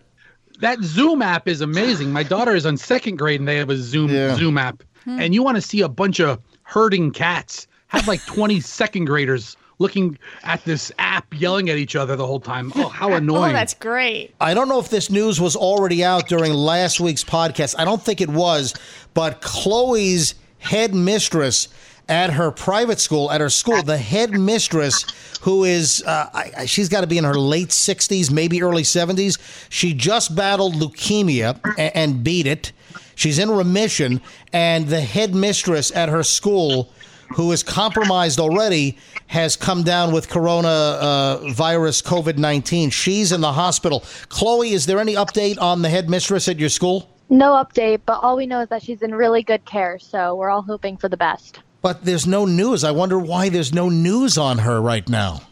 [0.60, 2.12] That Zoom app is amazing.
[2.12, 4.34] My daughter is on second grade and they have a Zoom Yeah.
[4.36, 4.82] Zoom app.
[5.04, 5.20] Hmm.
[5.20, 7.66] And you want to see a bunch of herding cats.
[7.88, 12.40] Have like 20 second graders looking at this app yelling at each other the whole
[12.40, 12.72] time.
[12.76, 13.50] Oh, how annoying.
[13.50, 14.34] Oh, that's great.
[14.40, 17.74] I don't know if this news was already out during last week's podcast.
[17.78, 18.74] I don't think it was,
[19.14, 21.68] but Chloe's headmistress
[22.08, 25.04] at her private school, at her school, the headmistress,
[25.42, 28.82] who is, uh, I, I- she's got to be in her late 60s, maybe early
[28.82, 29.38] 70s.
[29.70, 32.72] She just battled leukemia and, and beat it.
[33.18, 34.20] She's in remission,
[34.52, 36.88] and the headmistress at her school
[37.34, 42.90] who is compromised already, has come down with corona uh, virus COVID 19.
[42.90, 44.04] She's in the hospital.
[44.28, 47.10] Chloe, is there any update on the headmistress at your school?
[47.28, 50.48] No update, but all we know is that she's in really good care, so we're
[50.48, 51.58] all hoping for the best.
[51.82, 52.84] But there's no news.
[52.84, 55.42] I wonder why there's no news on her right now.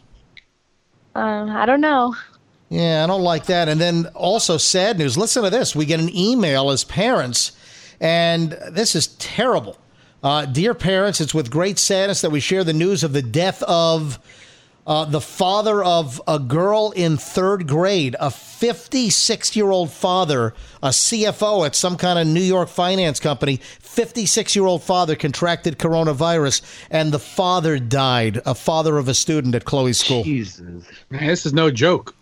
[1.15, 2.15] Um, I don't know.
[2.69, 3.69] Yeah, I don't like that.
[3.69, 5.17] And then also sad news.
[5.17, 5.75] Listen to this.
[5.75, 7.53] We get an email as parents,
[7.99, 9.77] and this is terrible.
[10.23, 13.61] Uh, dear parents, it's with great sadness that we share the news of the death
[13.63, 14.19] of
[14.87, 20.89] uh, the father of a girl in third grade, a 56 year old father, a
[20.89, 23.57] CFO at some kind of New York finance company.
[23.57, 29.55] 56 year old father contracted coronavirus, and the father died, a father of a student
[29.55, 30.23] at Chloe's school.
[30.23, 30.85] Jesus.
[31.09, 32.15] Man, this is no joke.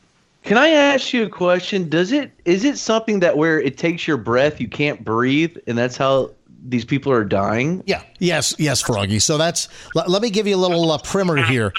[0.46, 1.90] Can I ask you a question?
[1.90, 5.76] Does it is it something that where it takes your breath, you can't breathe, and
[5.76, 6.30] that's how
[6.68, 7.82] these people are dying?
[7.88, 8.04] Yeah.
[8.20, 8.54] Yes.
[8.60, 9.18] Yes, Froggy.
[9.18, 9.68] So that's.
[9.96, 11.74] Let, let me give you a little uh, primer here.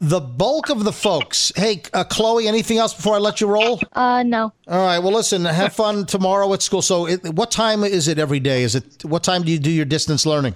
[0.00, 1.52] The bulk of the folks.
[1.54, 2.48] Hey, uh, Chloe.
[2.48, 3.78] Anything else before I let you roll?
[3.92, 4.54] Uh, no.
[4.66, 4.98] All right.
[4.98, 5.44] Well, listen.
[5.44, 6.80] Have fun tomorrow at school.
[6.80, 8.62] So, it, what time is it every day?
[8.62, 10.54] Is it what time do you do your distance learning?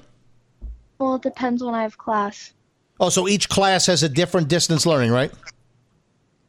[0.98, 2.54] Well, it depends when I have class.
[2.98, 5.32] Oh, so each class has a different distance learning, right?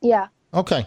[0.01, 0.27] Yeah.
[0.53, 0.85] Okay.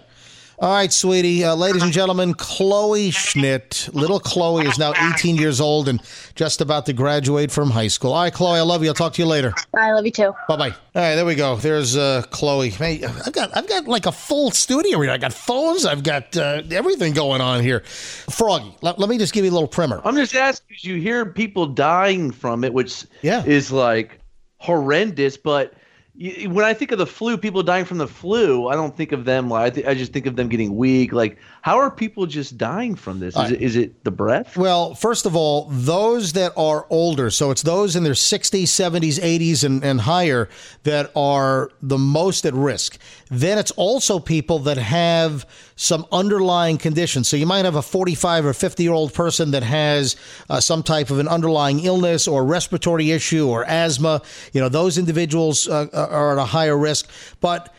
[0.59, 1.45] All right, sweetie.
[1.45, 3.93] Uh, ladies and gentlemen, Chloe Schnitt.
[3.93, 6.01] Little Chloe is now 18 years old and
[6.35, 8.15] just about to graduate from high school.
[8.15, 8.89] All right, Chloe, I love you.
[8.89, 9.53] I'll talk to you later.
[9.75, 10.33] I love you too.
[10.49, 10.69] Bye bye.
[10.71, 11.57] All right, there we go.
[11.57, 12.71] There's uh, Chloe.
[12.71, 15.11] Hey, I've got I've got like a full studio here.
[15.11, 15.85] I got phones.
[15.85, 17.81] I've got uh, everything going on here.
[17.81, 20.01] Froggy, let, let me just give you a little primer.
[20.07, 23.45] I'm just asking because you hear people dying from it, which Yeah.
[23.45, 24.21] is like
[24.57, 25.37] horrendous.
[25.37, 25.81] But you,
[26.19, 29.25] when I think of the flu, people dying from the flu, I don't think of
[29.25, 31.13] them like I, th- I just think of them getting weak.
[31.13, 33.35] Like, how are people just dying from this?
[33.35, 33.61] Is, it, right.
[33.61, 34.57] is it the breath?
[34.57, 39.19] Well, first of all, those that are older, so it's those in their 60s, 70s,
[39.19, 40.49] 80s, and, and higher
[40.85, 42.99] that are the most at risk.
[43.33, 47.27] Then it's also people that have some underlying conditions.
[47.27, 50.15] So you might have a 45 or 50 year old person that has
[50.49, 54.23] uh, some type of an underlying illness or respiratory issue or asthma.
[54.53, 57.11] You know, those individuals uh, are at a higher risk.
[57.41, 57.75] But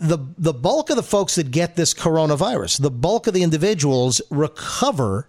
[0.00, 4.20] the the bulk of the folks that get this coronavirus, the bulk of the individuals
[4.30, 5.28] recover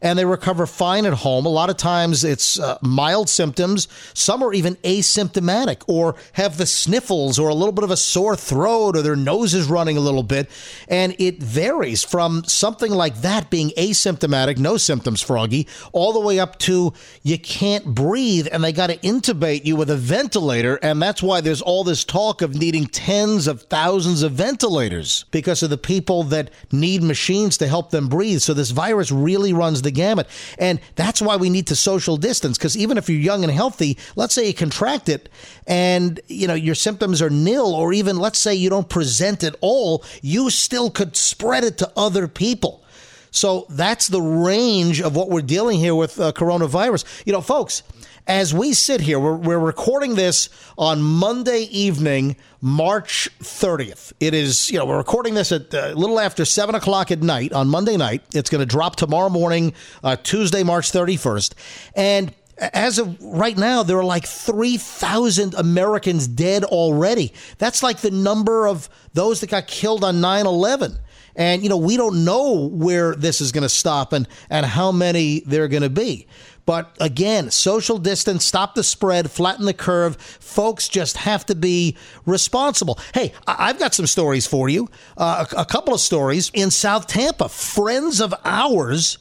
[0.00, 1.46] and they recover fine at home.
[1.46, 3.88] A lot of times it's uh, mild symptoms.
[4.14, 8.36] Some are even asymptomatic or have the sniffles or a little bit of a sore
[8.36, 10.48] throat or their nose is running a little bit.
[10.88, 16.38] And it varies from something like that being asymptomatic, no symptoms, Froggy, all the way
[16.38, 20.78] up to you can't breathe and they got to intubate you with a ventilator.
[20.82, 25.62] And that's why there's all this talk of needing tens of thousands of ventilators because
[25.62, 28.40] of the people that need machines to help them breathe.
[28.40, 30.28] So this virus really runs the gamut.
[30.58, 33.98] And that's why we need to social distance because even if you're young and healthy,
[34.16, 35.28] let's say you contract it
[35.66, 39.56] and you know your symptoms are nil or even let's say you don't present at
[39.60, 42.84] all, you still could spread it to other people.
[43.30, 47.04] So that's the range of what we're dealing here with uh, coronavirus.
[47.26, 47.82] You know, folks,
[48.28, 54.12] as we sit here, we're, we're recording this on Monday evening, March 30th.
[54.20, 57.22] It is, you know, we're recording this at uh, a little after 7 o'clock at
[57.22, 58.22] night on Monday night.
[58.34, 59.72] It's going to drop tomorrow morning,
[60.04, 61.54] uh, Tuesday, March 31st.
[61.96, 67.32] And as of right now, there are like 3,000 Americans dead already.
[67.56, 70.98] That's like the number of those that got killed on 9 11.
[71.38, 74.92] And, you know, we don't know where this is going to stop and, and how
[74.92, 76.26] many there are going to be.
[76.66, 80.16] But again, social distance, stop the spread, flatten the curve.
[80.20, 81.96] Folks just have to be
[82.26, 82.98] responsible.
[83.14, 84.90] Hey, I've got some stories for you.
[85.16, 87.48] Uh, a, a couple of stories in South Tampa.
[87.48, 89.16] Friends of ours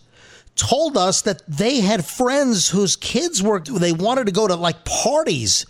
[0.57, 4.83] told us that they had friends whose kids were they wanted to go to like
[4.83, 5.65] parties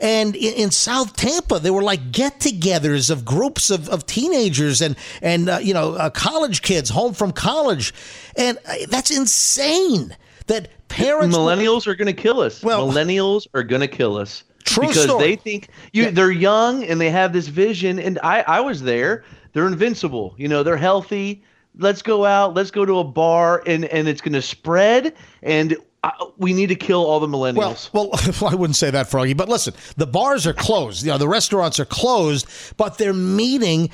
[0.00, 4.96] and in, in South Tampa, there were like get-togethers of groups of, of teenagers and
[5.22, 7.92] and uh, you know uh, college kids home from college,
[8.36, 10.16] and uh, that's insane.
[10.46, 12.62] That parents Millennials are going to kill us.
[12.62, 15.24] Well- millennials are going to kill us True because story.
[15.24, 16.04] they think you.
[16.04, 16.10] Yeah.
[16.10, 17.98] They're young and they have this vision.
[17.98, 19.24] And I, I was there.
[19.52, 20.34] They're invincible.
[20.38, 21.42] You know, they're healthy.
[21.76, 22.54] Let's go out.
[22.54, 25.14] Let's go to a bar, and and it's going to spread.
[25.42, 27.92] And I, we need to kill all the millennials.
[27.92, 29.34] Well, well, I wouldn't say that, Froggy.
[29.34, 31.04] But listen, the bars are closed.
[31.04, 33.90] You know, the restaurants are closed, but they're meeting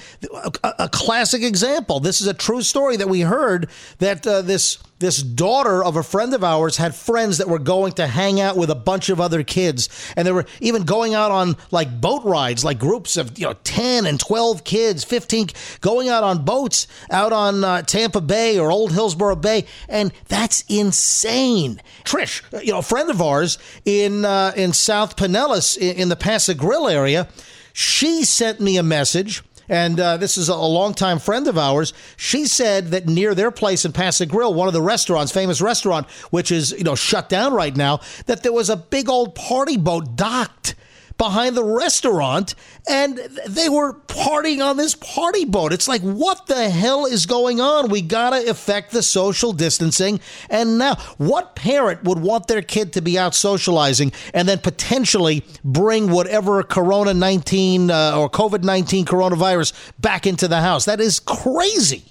[0.62, 2.00] a, a classic example.
[2.00, 6.02] This is a true story that we heard that uh, this this daughter of a
[6.02, 9.20] friend of ours had friends that were going to hang out with a bunch of
[9.20, 13.38] other kids, and they were even going out on like boat rides, like groups of
[13.38, 15.48] you know ten and twelve kids, fifteen,
[15.80, 20.64] going out on boats out on uh, Tampa Bay or Old Hillsborough Bay, and that's
[20.68, 21.80] insane.
[22.04, 26.08] Trish, uh, you know, a friend of ours in uh, in South Pinellas in, in
[26.08, 27.28] the Pass-a-Grille area,
[27.72, 31.92] she sent me a message and uh, this is a longtime friend of ours.
[32.16, 36.52] She said that near their place in Pass-a-Grille, one of the restaurants, famous restaurant, which
[36.52, 40.16] is you know shut down right now, that there was a big old party boat
[40.16, 40.74] docked
[41.18, 42.54] behind the restaurant
[42.88, 43.16] and
[43.48, 45.72] they were partying on this party boat.
[45.72, 47.88] It's like, what the hell is going on?
[47.88, 50.20] We got to affect the social distancing.
[50.50, 55.44] And now, what parent would want their kid to be out socializing and then potentially
[55.64, 60.84] bring whatever Corona 19 uh, or COVID 19 coronavirus back into the house?
[60.84, 62.04] That is crazy.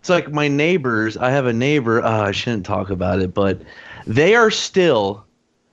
[0.00, 1.16] It's like my neighbors.
[1.16, 2.02] I have a neighbor.
[2.02, 3.62] Uh, I shouldn't talk about it, but
[4.06, 5.23] they are still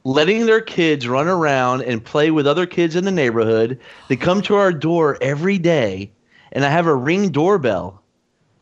[0.04, 3.80] letting their kids run around and play with other kids in the neighborhood.
[4.10, 6.12] They come to our door every day,
[6.52, 8.02] and I have a ring doorbell,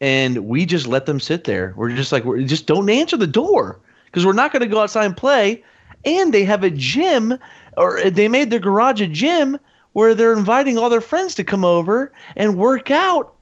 [0.02, 1.74] and we just let them sit there.
[1.76, 4.82] We're just like, we just don't answer the door because we're not going to go
[4.82, 5.64] outside and play.
[6.06, 7.38] And they have a gym,
[7.76, 9.60] or they made their garage a gym
[9.94, 13.34] where they're inviting all their friends to come over and work out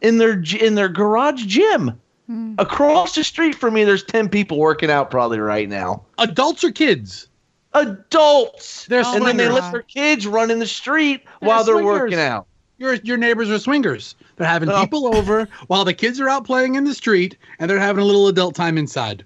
[0.00, 1.98] in their in their garage gym.
[2.26, 2.54] Hmm.
[2.58, 6.70] Across the street from me, there's ten people working out probably right now Adults or
[6.70, 7.28] kids?
[7.74, 8.86] Adults.
[8.86, 12.00] They're and then they let their kids run in the street while they're swingers.
[12.00, 12.46] working out.
[12.78, 14.14] Your your neighbors are swingers.
[14.36, 14.80] They're having Oh.
[14.80, 18.06] people over while the kids are out playing in the street, and they're having a
[18.06, 19.24] little adult time inside.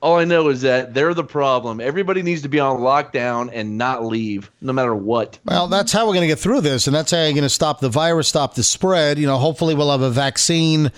[0.00, 1.80] All I know is that they're the problem.
[1.80, 5.38] Everybody needs to be on lockdown and not leave, no matter what.
[5.46, 7.48] Well, that's how we're going to get through this, and that's how you're going to
[7.48, 9.18] stop the virus, stop the spread.
[9.18, 10.92] You know, hopefully we'll have a vaccine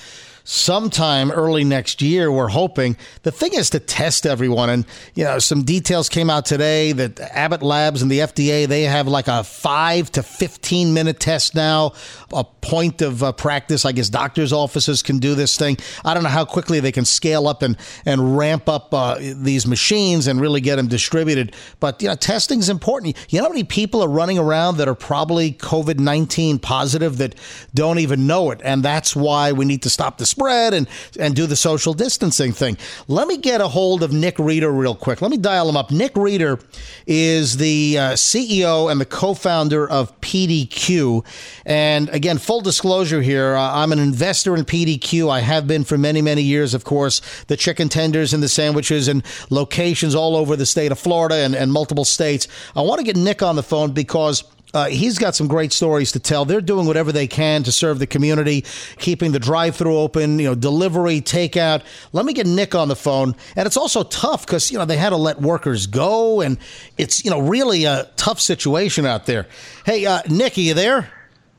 [0.46, 2.30] sometime early next year.
[2.30, 2.96] We're hoping.
[3.24, 7.20] The thing is to test everyone, and you know, some details came out today that
[7.20, 11.92] Abbott Labs and the FDA they have like a five to fifteen minute test now,
[12.32, 13.85] a point of uh, practice.
[13.85, 15.76] I guess doctors' offices can do this thing.
[16.04, 19.66] I don't know how quickly they can scale up and and ramp up uh, these
[19.66, 21.54] machines and really get them distributed.
[21.80, 23.16] But you know, testing is important.
[23.30, 27.35] You know how many people are running around that are probably COVID nineteen positive that
[27.74, 30.87] don't even know it, and that's why we need to stop the spread and
[31.18, 32.77] and do the social distancing thing.
[33.09, 35.22] Let me get a hold of Nick Reeder real quick.
[35.22, 35.90] Let me dial him up.
[35.90, 36.59] Nick Reeder
[37.07, 41.25] is the uh, CEO and the co-founder of PDQ,
[41.64, 45.31] and again, full disclosure here, uh, I'm an investor in PDQ.
[45.31, 47.22] I have been for many many years, of course.
[47.44, 51.55] The chicken tenders and the sandwiches and locations all over the state of Florida and,
[51.55, 52.46] and multiple states.
[52.75, 54.44] I want to get Nick on the phone because.
[54.77, 56.45] Uh, he's got some great stories to tell.
[56.45, 58.67] They're doing whatever they can to serve the community,
[58.99, 61.83] keeping the drive-through open, you know, delivery, takeout.
[62.12, 63.35] Let me get Nick on the phone.
[63.57, 66.59] And it's also tough because you know they had to let workers go, and
[66.99, 69.47] it's you know really a tough situation out there.
[69.87, 71.11] Hey, uh, Nick, are you there?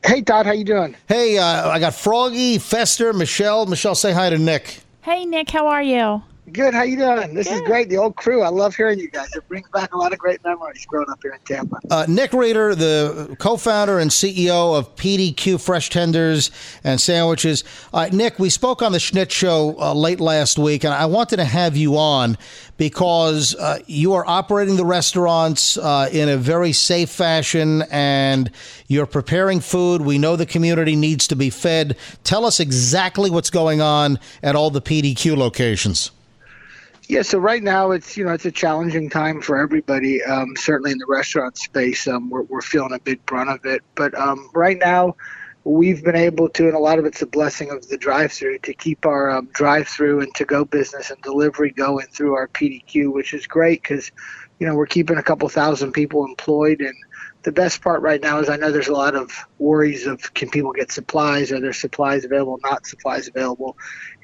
[0.06, 0.96] Hey Todd, how you doing?
[1.08, 3.66] Hey, uh, I got Froggy, Fester, Michelle.
[3.66, 4.80] Michelle, say hi to Nick.
[5.02, 6.22] Hey, Nick, how are you?
[6.52, 6.72] Good.
[6.72, 7.34] How you doing?
[7.34, 7.88] This is great.
[7.88, 8.42] The old crew.
[8.42, 9.34] I love hearing you guys.
[9.34, 11.78] It brings back a lot of great memories growing up here in Tampa.
[11.90, 16.50] Uh, Nick Reeder, the co-founder and CEO of PDQ Fresh Tenders
[16.84, 17.64] and Sandwiches.
[17.92, 21.36] Uh, Nick, we spoke on the Schnitt Show uh, late last week, and I wanted
[21.36, 22.38] to have you on
[22.76, 28.50] because uh, you are operating the restaurants uh, in a very safe fashion, and
[28.86, 30.02] you're preparing food.
[30.02, 31.96] We know the community needs to be fed.
[32.24, 36.12] Tell us exactly what's going on at all the PDQ locations.
[37.08, 37.22] Yeah.
[37.22, 40.22] So right now it's you know it's a challenging time for everybody.
[40.22, 43.82] Um, certainly in the restaurant space, um, we're we're feeling a big brunt of it.
[43.94, 45.16] But um, right now.
[45.64, 48.72] We've been able to, and a lot of it's a blessing of the drive-through, to
[48.72, 53.46] keep our um, drive-through and to-go business and delivery going through our PDQ, which is
[53.46, 54.10] great because,
[54.60, 56.94] you know, we're keeping a couple thousand people employed, and
[57.48, 60.50] the best part right now is I know there's a lot of worries of can
[60.50, 63.74] people get supplies, are there supplies available, not supplies available,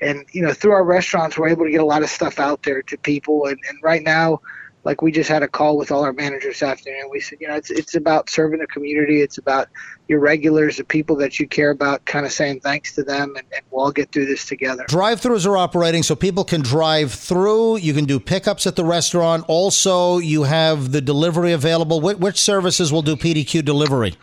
[0.03, 2.63] and you know through our restaurants we're able to get a lot of stuff out
[2.65, 4.43] there to people, and, and right now,
[4.85, 7.49] like we just had a call with all our managers this afternoon, we said you
[7.49, 9.69] know it's it's about serving the community, it's about
[10.09, 13.47] your regulars, the people that you care about, kind of saying thanks to them, and,
[13.53, 14.85] and we'll all get through this together.
[14.87, 17.79] Drive-throughs are operating so people can drive through.
[17.79, 19.45] You can do pickups at the restaurant.
[19.49, 22.03] Also, you have the delivery available.
[22.03, 24.15] Which, which services will do PDQ delivery?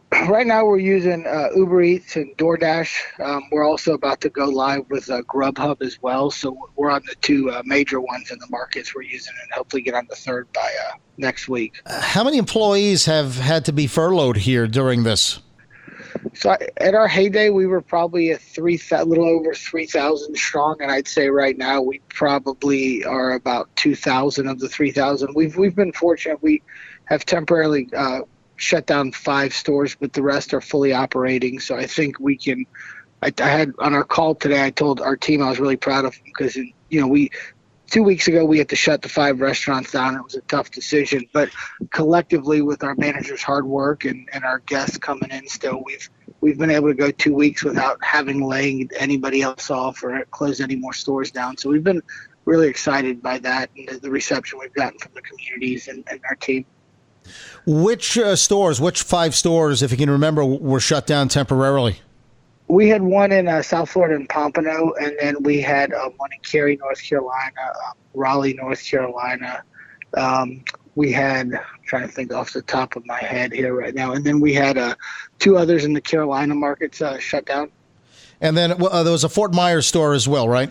[0.28, 3.20] right now we're using uh, Uber Eats and DoorDash.
[3.20, 6.30] Um, we're also about to go live with uh, Grubhub as well.
[6.30, 9.82] So we're on the two uh, major ones in the markets we're using, and hopefully
[9.82, 11.80] get on the third by uh, next week.
[11.86, 15.40] How many employees have had to be furloughed here during this?
[16.34, 20.36] So I, at our heyday, we were probably a three, a little over three thousand
[20.36, 24.90] strong, and I'd say right now we probably are about two thousand of the three
[24.92, 25.34] thousand.
[25.34, 26.42] We've we've been fortunate.
[26.42, 26.62] We
[27.06, 28.20] have temporarily uh,
[28.56, 31.60] shut down five stores, but the rest are fully operating.
[31.60, 32.66] So I think we can.
[33.22, 34.64] I, I had on our call today.
[34.64, 37.30] I told our team I was really proud of because you know we
[37.92, 40.16] two weeks ago we had to shut the five restaurants down.
[40.16, 41.50] It was a tough decision, but
[41.90, 46.08] collectively with our managers' hard work and, and our guests coming in still, we've
[46.40, 50.60] we've been able to go two weeks without having laying anybody else off or close
[50.60, 51.56] any more stores down.
[51.56, 52.02] So we've been
[52.44, 56.34] really excited by that and the, reception we've gotten from the communities and, and our
[56.34, 56.64] team.
[57.66, 62.00] Which uh, stores, which five stores, if you can remember, were shut down temporarily?
[62.68, 66.30] We had one in uh, South Florida in Pompano, and then we had uh, one
[66.32, 69.62] in Cary, North Carolina, uh, Raleigh, North Carolina.
[70.16, 70.64] Um,
[70.94, 74.12] we had, I'm trying to think off the top of my head here right now,
[74.12, 74.94] and then we had uh,
[75.38, 77.70] two others in the Carolina markets uh, shut down.
[78.40, 80.70] And then uh, there was a Fort Myers store as well, right?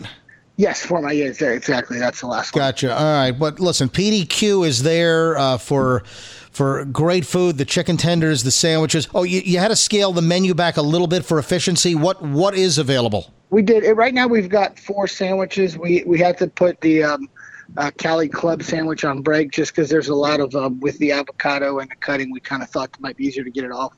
[0.56, 1.98] Yes, Fort Myers, yeah, exactly.
[1.98, 2.60] That's the last one.
[2.60, 2.94] Gotcha.
[2.96, 6.02] All right, but listen, PDQ is there uh, for
[6.50, 9.08] for great food, the chicken tenders, the sandwiches.
[9.14, 11.94] Oh, you, you had to scale the menu back a little bit for efficiency.
[11.94, 13.32] What what is available?
[13.50, 13.84] We did.
[13.84, 15.78] It, right now, we've got four sandwiches.
[15.78, 17.30] We we had to put the um,
[17.78, 21.12] uh, Cali Club sandwich on break just because there's a lot of um, with the
[21.12, 22.30] avocado and the cutting.
[22.30, 23.94] We kind of thought it might be easier to get it off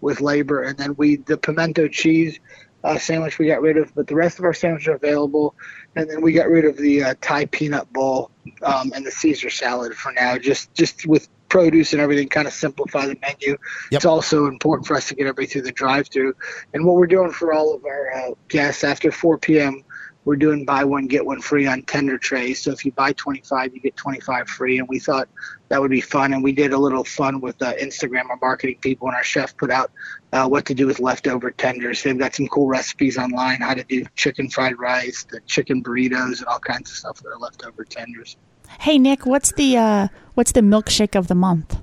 [0.00, 2.38] with labor, and then we the pimento cheese
[2.86, 5.54] uh, sandwich we got rid of, but the rest of our sandwiches are available.
[5.96, 8.30] And then we got rid of the uh, Thai peanut bowl
[8.62, 12.52] um, and the Caesar salad for now, just just with produce and everything, kind of
[12.52, 13.50] simplify the menu.
[13.50, 13.58] Yep.
[13.92, 16.34] It's also important for us to get everybody through the drive-through.
[16.74, 19.84] And what we're doing for all of our uh, guests after 4 p.m.
[20.26, 22.60] We're doing buy one get one free on tender trays.
[22.60, 24.78] So if you buy 25, you get 25 free.
[24.80, 25.28] And we thought
[25.68, 26.34] that would be fun.
[26.34, 28.28] And we did a little fun with uh, Instagram.
[28.28, 29.92] Our marketing people and our chef put out
[30.32, 32.02] uh, what to do with leftover tenders.
[32.02, 36.38] They've got some cool recipes online how to do chicken fried rice, the chicken burritos,
[36.38, 38.36] and all kinds of stuff that are leftover tenders.
[38.80, 41.78] Hey Nick, what's the uh, what's the milkshake of the month?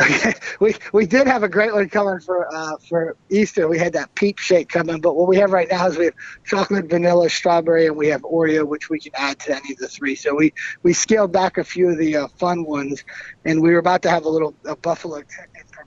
[0.00, 3.68] Okay, we we did have a great one coming for uh, for Easter.
[3.68, 6.14] We had that peep shake coming, but what we have right now is we have
[6.44, 9.88] chocolate, vanilla, strawberry, and we have Oreo, which we can add to any of the
[9.88, 10.16] three.
[10.16, 13.04] So we we scaled back a few of the uh, fun ones,
[13.44, 15.22] and we were about to have a little a buffalo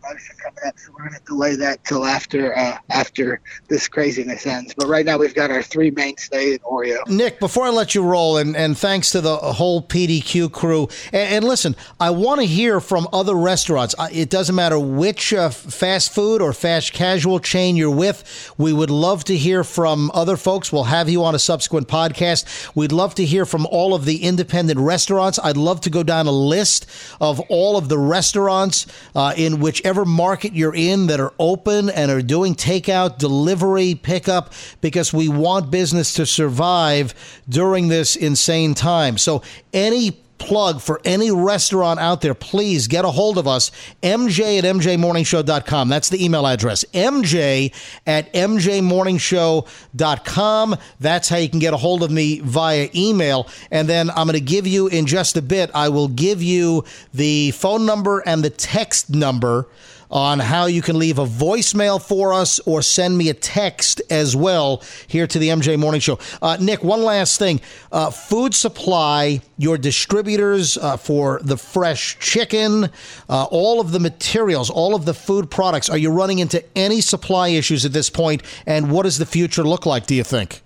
[0.02, 4.46] promotion coming up, so we're going to delay that till after uh, after this craziness
[4.46, 4.74] ends.
[4.76, 7.08] But right now we've got our three mainstay in Oreo.
[7.08, 11.36] Nick, before I let you roll, and, and thanks to the whole PDQ crew, and,
[11.36, 13.96] and listen, I want to hear from other restaurants.
[14.12, 18.54] It doesn't matter which uh, fast food or fast casual chain you're with.
[18.58, 20.72] We would love to hear from other folks.
[20.72, 22.76] We'll have you on a subsequent podcast.
[22.76, 25.40] We'd love to hear from all of the independent restaurants.
[25.44, 26.86] I'd love to go down a list
[27.20, 32.12] of all of the restaurants uh, in whichever market you're in that are open and
[32.12, 37.14] are doing takeout, delivery, pickup, because we want business to survive
[37.48, 39.18] during this insane time.
[39.18, 43.70] So, any plug for any restaurant out there, please get a hold of us.
[44.02, 45.90] MJ at MJMorningshow.com.
[45.90, 46.86] That's the email address.
[46.94, 47.74] MJ
[48.06, 50.76] at MJMorningshow.com.
[51.00, 53.48] That's how you can get a hold of me via email.
[53.72, 56.86] And then I'm going to give you in just a bit, I will give you
[57.14, 59.68] the phone number and the text number
[60.10, 64.36] on how you can leave a voicemail for us or send me a text as
[64.36, 66.20] well here to the MJ Morning Show.
[66.42, 67.60] Uh, Nick, one last thing.
[67.92, 72.90] Uh, food supply, your distributors uh, for the fresh chicken,
[73.30, 77.02] uh, all of the materials, all of the food products, are you running into any
[77.02, 78.44] supply issues at this point?
[78.66, 80.62] And what does the future look like, do you think?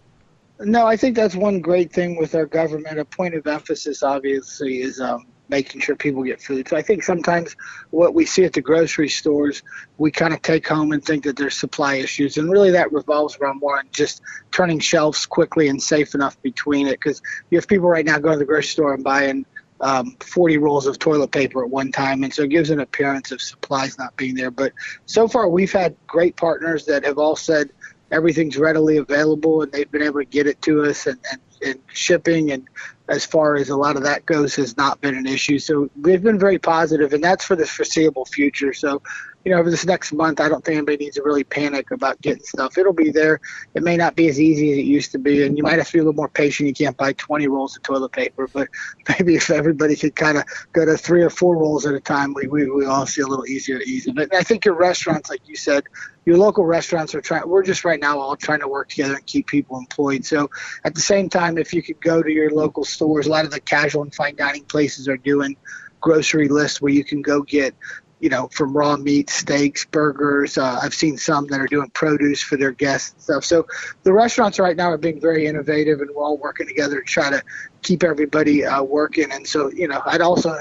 [0.63, 2.99] No, I think that's one great thing with our government.
[2.99, 6.67] A point of emphasis, obviously, is um, making sure people get food.
[6.67, 7.55] So I think sometimes
[7.91, 9.61] what we see at the grocery stores,
[9.97, 13.37] we kind of take home and think that there's supply issues, and really that revolves
[13.37, 14.21] around more on just
[14.51, 16.93] turning shelves quickly and safe enough between it.
[16.93, 17.21] Because
[17.51, 19.45] you have people right now going to the grocery store and buying
[19.81, 23.31] um, 40 rolls of toilet paper at one time, and so it gives an appearance
[23.31, 24.51] of supplies not being there.
[24.51, 24.71] But
[25.05, 27.71] so far, we've had great partners that have all said
[28.11, 31.79] everything's readily available, and they've been able to get it to us, and, and, and
[31.93, 32.67] shipping and
[33.11, 35.59] as far as a lot of that goes has not been an issue.
[35.59, 38.71] So we've been very positive, and that's for the foreseeable future.
[38.73, 39.01] So,
[39.43, 42.21] you know, over this next month, I don't think anybody needs to really panic about
[42.21, 42.77] getting stuff.
[42.77, 43.41] It'll be there.
[43.73, 45.87] It may not be as easy as it used to be, and you might have
[45.87, 46.67] to be a little more patient.
[46.67, 48.69] You can't buy 20 rolls of toilet paper, but
[49.09, 52.33] maybe if everybody could kind of go to three or four rolls at a time,
[52.33, 54.15] we, we, we all see a little easier ease it.
[54.15, 55.83] But I think your restaurants, like you said,
[56.25, 59.25] your local restaurants are trying, we're just right now all trying to work together and
[59.25, 60.25] keep people employed.
[60.25, 60.49] So
[60.83, 63.51] at the same time, if you could go to your local stores, a lot of
[63.51, 65.57] the casual and fine dining places are doing
[65.99, 67.75] grocery lists where you can go get
[68.21, 70.57] you know, from raw meat, steaks, burgers.
[70.57, 73.43] Uh, I've seen some that are doing produce for their guests and stuff.
[73.43, 73.65] So
[74.03, 77.31] the restaurants right now are being very innovative, and we're all working together to try
[77.31, 77.41] to
[77.81, 79.31] keep everybody uh, working.
[79.31, 80.59] And so, you know, I'd also uh,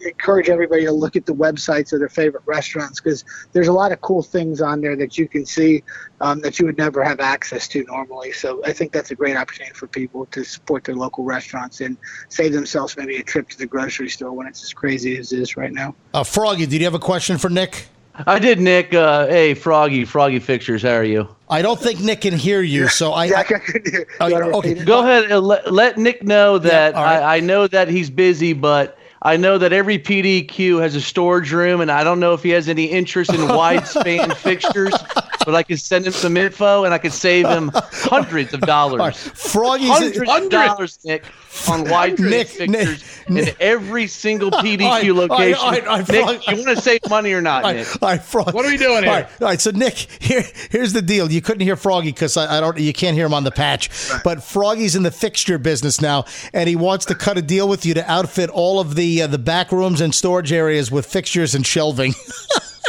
[0.00, 3.92] encourage everybody to look at the websites of their favorite restaurants because there's a lot
[3.92, 5.82] of cool things on there that you can see
[6.20, 8.32] um, that you would never have access to normally.
[8.32, 11.96] So I think that's a great opportunity for people to support their local restaurants and
[12.28, 15.40] save themselves maybe a trip to the grocery store when it's as crazy as it
[15.40, 15.94] is right now.
[16.14, 17.88] Uh, Froggy, did you have a question for Nick?
[18.26, 18.92] I did, Nick.
[18.94, 21.28] Uh, hey, Froggy, Froggy Fixtures, how are you?
[21.48, 23.28] I don't think Nick can hear you, so I.
[23.28, 24.06] Jack, I could hear.
[24.20, 24.74] Oh, You wanna okay.
[24.84, 27.22] Go ahead and let, let Nick know that all right.
[27.22, 31.52] I, I know that he's busy, but I know that every PDQ has a storage
[31.52, 34.94] room, and I don't know if he has any interest in wide span fixtures,
[35.44, 39.16] but I can send him some info, and I could save him hundreds of dollars.
[39.16, 41.24] Froggy's Hundreds of dollars, Nick,
[41.68, 45.58] on wide span Nick, fixtures Nick, in every single All right, PDQ all right, location.
[45.60, 47.76] all right, all right, Nick, Frog- you want to save money or not, All right,
[47.78, 48.02] Nick?
[48.02, 48.54] all right, Frog.
[48.54, 49.12] What are we doing here?
[49.12, 49.60] All right, all right.
[49.60, 51.30] So Nick, here, here's the deal.
[51.30, 52.78] You couldn't hear Froggy because I, I don't.
[52.78, 53.90] You can't hear him on the patch.
[54.24, 57.84] But Froggy's in the fixture business now, and he wants to cut a deal with
[57.86, 61.54] you to outfit all of the uh, the back rooms and storage areas with fixtures
[61.54, 62.14] and shelving.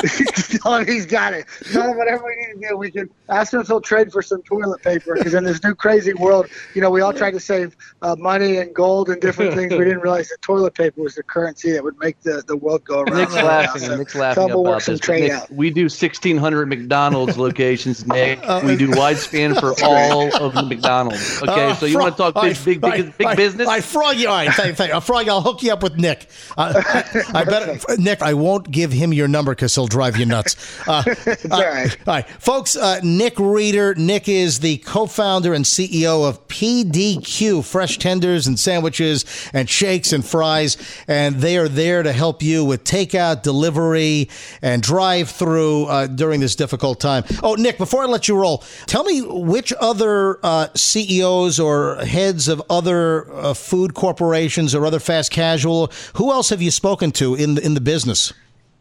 [0.62, 1.46] Tell him he's got it.
[1.72, 2.78] Tell him whatever we need to do.
[2.78, 5.74] We can ask him if he'll trade for some toilet paper because in this new
[5.76, 9.54] crazy world, you know, we all tried to save uh, money and gold and different
[9.56, 9.72] things.
[9.72, 12.84] We didn't realize that toilet paper was the currency that would make the, the world
[12.84, 13.18] go around.
[13.18, 13.48] Nick's right now.
[13.48, 13.82] laughing.
[13.84, 15.00] So Nick's laughing him we'll work about some this.
[15.02, 15.52] trade Nick, out.
[15.52, 18.40] we do 1,600 McDonald's locations, Nick.
[18.64, 21.42] we do wide span for all of the McDonald's.
[21.42, 23.18] Okay, Uh, so you Frog- want to talk all big, right, big, all big, right,
[23.18, 23.68] big all right, business?
[23.68, 24.26] All right, Froggy.
[24.26, 25.30] All right, thank, thank, uh, Froggy.
[25.30, 26.28] I'll hook you up with Nick.
[26.58, 28.22] Uh, I, I bet Nick.
[28.22, 30.56] I won't give him your number because he'll drive you nuts.
[30.86, 31.02] Uh,
[31.50, 31.98] all right.
[32.08, 32.76] All right, folks.
[32.76, 33.96] Uh, Nick Reeder.
[33.96, 39.24] Nick is the co-founder and CEO of PDQ Fresh Tenders and Sandwiches
[39.54, 40.76] and Shakes and Fries,
[41.08, 44.30] and they are there to help you with takeout, delivery,
[44.62, 47.24] and drive-through uh, during this difficult time.
[47.42, 52.50] Oh, Nick, before I let you roll, tell me which other uh, CEOs or heads
[52.50, 57.36] of other uh, food corporations or other fast casual, who else have you spoken to
[57.36, 58.34] in the, in the business?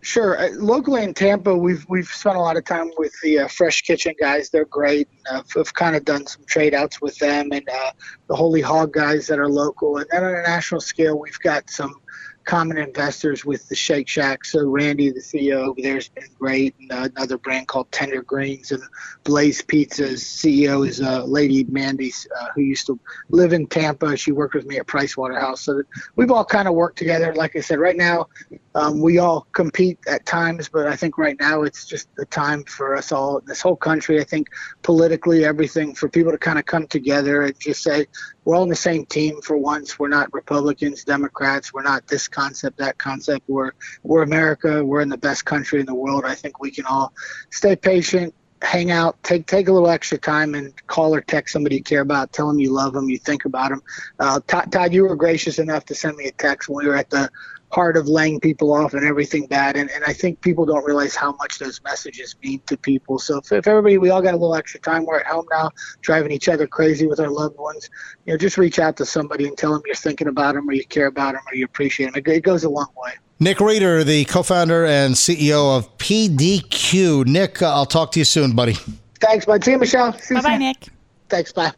[0.05, 0.37] Sure.
[0.37, 3.83] Uh, locally in Tampa, we've we've spent a lot of time with the uh, Fresh
[3.83, 4.51] Kitchen guys.
[4.51, 5.09] They're great.
[5.31, 7.93] And, uh, I've kind of done some trade outs with them and uh,
[8.27, 9.99] the Holy Hog guys that are local.
[9.99, 12.01] And then on a national scale, we've got some
[12.45, 14.45] common investors with the Shake Shack.
[14.45, 16.75] So Randy, the CEO over there, has been great.
[16.81, 18.83] And uh, another brand called Tender Greens and
[19.25, 22.99] Blaze Pizza's CEO is uh, Lady Mandy, uh, who used to
[23.31, 24.17] live in Tampa.
[24.17, 25.63] She worked with me at Price Waterhouse.
[25.63, 25.83] So
[26.17, 27.35] we've all kind of worked together.
[27.35, 28.27] Like I said, right now
[28.75, 32.65] um, we all compete at times, but I think right now it's just the time
[32.65, 34.21] for us all, this whole country.
[34.21, 34.49] I think
[34.83, 38.07] politically, everything for people to kind of come together and just say
[38.45, 39.99] we're all on the same team for once.
[39.99, 41.73] We're not Republicans, Democrats.
[41.73, 43.49] We're not this concept, that concept.
[43.49, 43.73] We're
[44.03, 44.85] we're America.
[44.85, 46.25] We're in the best country in the world.
[46.25, 47.13] I think we can all
[47.51, 48.35] stay patient.
[48.61, 52.01] Hang out, take take a little extra time, and call or text somebody you care
[52.01, 52.33] about.
[52.33, 53.83] Tell them you love them, you think about them.
[54.21, 56.97] Uh, Todd, Todd, you were gracious enough to send me a text when we were
[56.97, 57.29] at the
[57.73, 59.77] heart of laying people off and everything bad.
[59.77, 63.19] And, and I think people don't realize how much those messages mean to people.
[63.19, 65.71] So if, if everybody, we all got a little extra time, we're at home now,
[66.03, 67.89] driving each other crazy with our loved ones,
[68.27, 70.73] you know, just reach out to somebody and tell them you're thinking about them or
[70.73, 72.23] you care about them or you appreciate them.
[72.25, 73.13] It, it goes a long way.
[73.41, 77.27] Nick Reeder, the co-founder and CEO of PDQ.
[77.27, 78.77] Nick, uh, I'll talk to you soon, buddy.
[79.21, 79.65] Thanks, bud.
[79.65, 80.13] See you, Michelle.
[80.13, 80.59] Bye bye.
[80.59, 80.89] Nick.
[81.29, 81.53] Thanks.
[81.53, 81.73] Bye.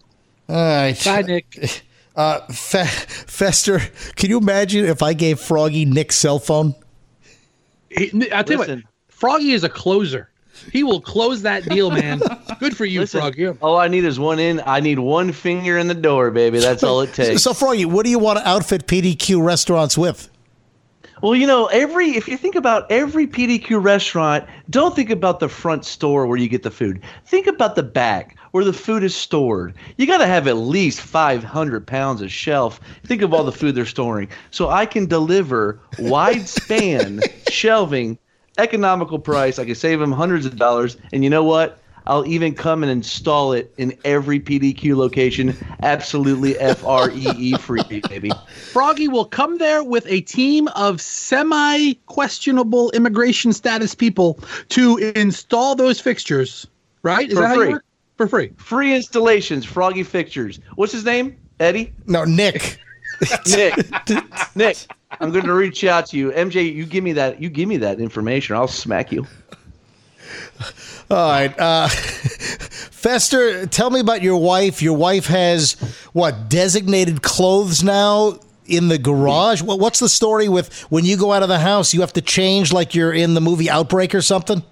[0.49, 1.03] All right.
[1.05, 1.85] Bye, Nick.
[2.17, 2.85] Uh, Fe-
[3.27, 3.81] Fester,
[4.17, 6.75] can you imagine if I gave Froggy Nick's cell phone?
[7.91, 10.31] He, I'll tell you what, Froggy is a closer.
[10.73, 12.21] He will close that deal, man.
[12.61, 13.49] Good for you, Listen, Froggy.
[13.49, 14.63] all I need is one in.
[14.65, 16.61] I need one finger in the door, baby.
[16.61, 17.43] That's all it takes.
[17.43, 20.31] So, Froggy, what do you want to outfit PDQ restaurants with?
[21.23, 25.49] Well, you know, every if you think about every PDQ restaurant, don't think about the
[25.49, 27.03] front store where you get the food.
[27.25, 29.75] Think about the back where the food is stored.
[29.97, 32.81] You got to have at least 500 pounds of shelf.
[33.05, 34.29] Think of all the food they're storing.
[34.51, 38.19] So I can deliver wide span shelving,
[38.59, 39.59] economical price.
[39.59, 40.97] I can save them hundreds of dollars.
[41.13, 41.79] And you know what?
[42.07, 47.57] I'll even come and install it in every PDQ location, absolutely F R E E
[47.57, 48.31] free, baby.
[48.73, 54.39] Froggy will come there with a team of semi questionable immigration status people
[54.71, 56.67] to install those fixtures,
[57.03, 57.29] right?
[57.29, 57.67] Is For that how free.
[57.67, 57.85] you work?
[58.17, 58.53] For free.
[58.57, 60.61] Free installations, Froggy Fixtures.
[60.77, 61.37] What's his name?
[61.59, 61.93] Eddie?
[62.07, 62.79] No, Nick.
[63.49, 63.77] Nick.
[64.55, 64.77] Nick.
[65.21, 66.31] I'm going to reach out to you.
[66.33, 69.27] MJ, you give me that you give me that information I'll smack you.
[71.11, 71.59] All right.
[71.59, 74.83] Uh, Fester, tell me about your wife.
[74.83, 75.73] Your wife has
[76.13, 79.63] what designated clothes now in the garage.
[79.63, 81.93] What, what's the story with when you go out of the house?
[81.93, 84.63] You have to change like you're in the movie Outbreak or something.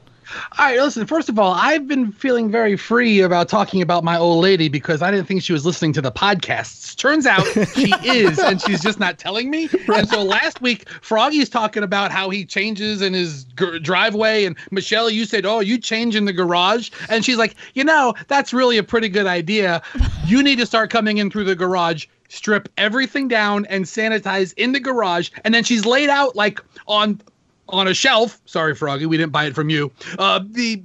[0.58, 4.16] All right, listen, first of all, I've been feeling very free about talking about my
[4.16, 6.96] old lady because I didn't think she was listening to the podcasts.
[6.96, 9.68] Turns out she is, and she's just not telling me.
[9.94, 14.44] And so last week, Froggy's talking about how he changes in his g- driveway.
[14.44, 16.90] And Michelle, you said, Oh, you change in the garage.
[17.08, 19.82] And she's like, You know, that's really a pretty good idea.
[20.26, 22.06] You need to start coming in through the garage.
[22.28, 25.30] Strip everything down and sanitize in the garage.
[25.44, 27.20] And then she's laid out like on
[27.68, 28.40] on a shelf.
[28.44, 29.90] Sorry, Froggy, we didn't buy it from you.
[30.18, 30.82] Uh, the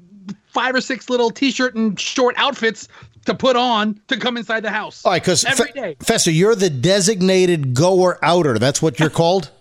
[0.47, 2.87] five or six little t-shirt and short outfits
[3.25, 5.03] to put on to come inside the house.
[5.05, 8.57] All right, because every day Fester, you're the designated goer outer.
[8.57, 9.51] That's what you're called.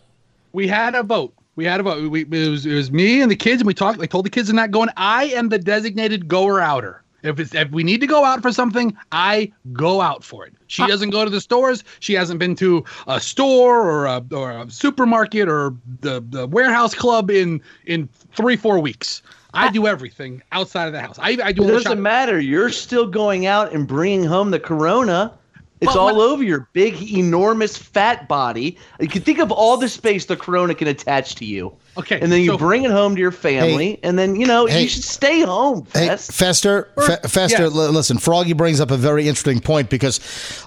[0.53, 1.35] we had a vote.
[1.57, 2.11] We had a vote.
[2.11, 4.01] We, it was it was me and the kids, and we talked.
[4.01, 4.91] I told the kids they're not going.
[4.97, 7.03] I am the designated goer outer.
[7.23, 10.55] If it's if we need to go out for something, I go out for it.
[10.67, 10.87] She ah.
[10.87, 11.83] doesn't go to the stores.
[12.01, 16.95] She hasn't been to a store or a or a supermarket or the, the warehouse
[16.95, 19.23] club in in three four weeks.
[19.55, 19.71] I ah.
[19.71, 21.19] do everything outside of the house.
[21.19, 22.03] I, I do It doesn't shopping.
[22.03, 22.39] matter.
[22.39, 25.33] You're still going out and bringing home the corona.
[25.81, 28.79] It's But all what- over your big, enormous, fat body.
[28.99, 31.73] You can think of all the space the corona can attach to you.
[31.99, 34.65] Okay, And then you so- bring it home to your family, and then you know
[34.67, 34.83] Hey.
[34.83, 35.87] you should stay home.
[35.93, 36.33] Hey, Fest.
[36.33, 37.73] Fester, Fe- Fester, yes.
[37.73, 40.19] li- listen, Froggy brings up a very interesting point because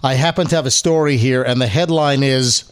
[0.03, 2.65] I happen to have a story here, and the headline is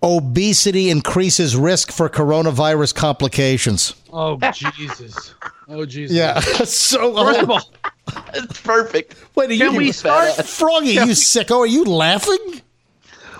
[0.00, 3.94] Obesity increases risk for coronavirus complications.
[4.12, 5.34] Oh Jesus!
[5.68, 6.16] Oh Jesus!
[6.16, 6.40] Yeah.
[6.64, 7.70] so, First of all,
[8.34, 9.16] It's perfect.
[9.34, 10.32] wait, are can you, we start?
[10.46, 12.62] Froggy, you sicko, are you laughing?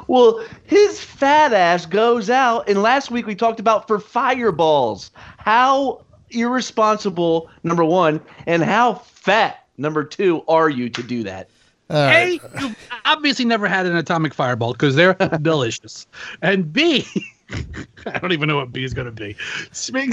[0.09, 5.11] Well, his fat ass goes out, and last week we talked about for fireballs.
[5.37, 11.51] How irresponsible, number one, and how fat, number two, are you to do that?
[11.91, 12.77] A, you've
[13.07, 16.07] obviously never had an atomic fireball because they're delicious.
[16.43, 17.07] And B,
[18.07, 19.37] I don't even know what B is going to be.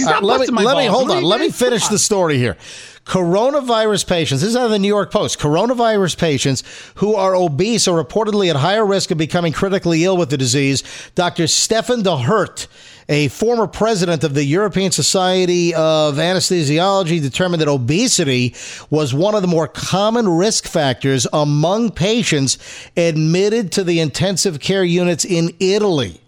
[0.07, 1.23] Uh, let me, let me hold on.
[1.23, 2.57] Let me finish the story here.
[3.05, 5.39] Coronavirus patients, this is out of the New York Post.
[5.39, 6.63] Coronavirus patients
[6.95, 10.83] who are obese are reportedly at higher risk of becoming critically ill with the disease.
[11.13, 11.45] Dr.
[11.47, 12.67] Stefan de Hert,
[13.07, 18.55] a former president of the European Society of Anesthesiology, determined that obesity
[18.89, 22.57] was one of the more common risk factors among patients
[22.97, 26.21] admitted to the intensive care units in Italy.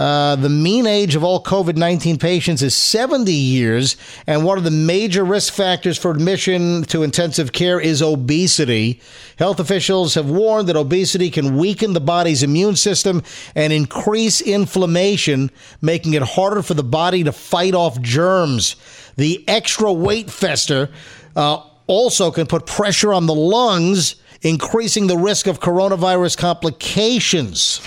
[0.00, 4.64] Uh, the mean age of all COVID 19 patients is 70 years, and one of
[4.64, 8.98] the major risk factors for admission to intensive care is obesity.
[9.36, 13.22] Health officials have warned that obesity can weaken the body's immune system
[13.54, 15.50] and increase inflammation,
[15.82, 18.76] making it harder for the body to fight off germs.
[19.16, 20.88] The extra weight fester
[21.36, 27.82] uh, also can put pressure on the lungs, increasing the risk of coronavirus complications.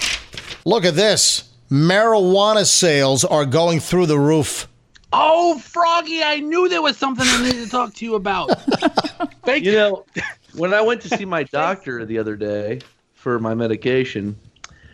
[0.63, 1.49] Look at this.
[1.73, 4.67] Marijuana sales are going through the roof.
[5.11, 8.49] Oh, Froggy, I knew there was something I needed to talk to you about.
[9.43, 9.77] Thank You you.
[9.77, 10.05] know,
[10.53, 12.81] when I went to see my doctor the other day
[13.15, 14.35] for my medication,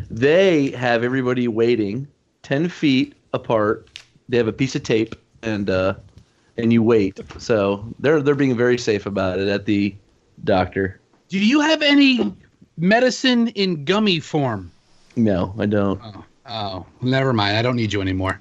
[0.10, 2.08] they have everybody waiting
[2.44, 3.90] 10 feet apart.
[4.30, 5.96] They have a piece of tape and uh
[6.56, 7.20] and you wait.
[7.40, 9.94] So they're they're being very safe about it at the
[10.46, 10.98] doctor.
[11.28, 12.34] Do you have any
[12.78, 14.72] medicine in gummy form?
[15.18, 16.00] No, I don't.
[16.02, 16.24] Oh,
[17.02, 17.58] never mind.
[17.58, 18.40] I don't need you anymore.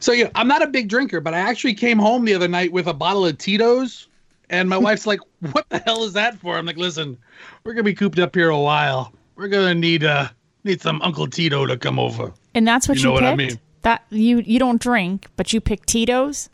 [0.00, 2.72] So yeah, I'm not a big drinker, but I actually came home the other night
[2.72, 4.08] with a bottle of Tito's,
[4.50, 5.20] and my wife's like,
[5.52, 7.16] "What the hell is that for?" I'm like, "Listen,
[7.64, 9.12] we're gonna be cooped up here a while.
[9.36, 10.28] We're gonna need uh
[10.64, 13.36] need some Uncle Tito to come over." And that's what You you, know what I
[13.36, 13.52] picked.
[13.52, 13.60] mean.
[13.82, 16.48] That you you don't drink, but you pick Tito's.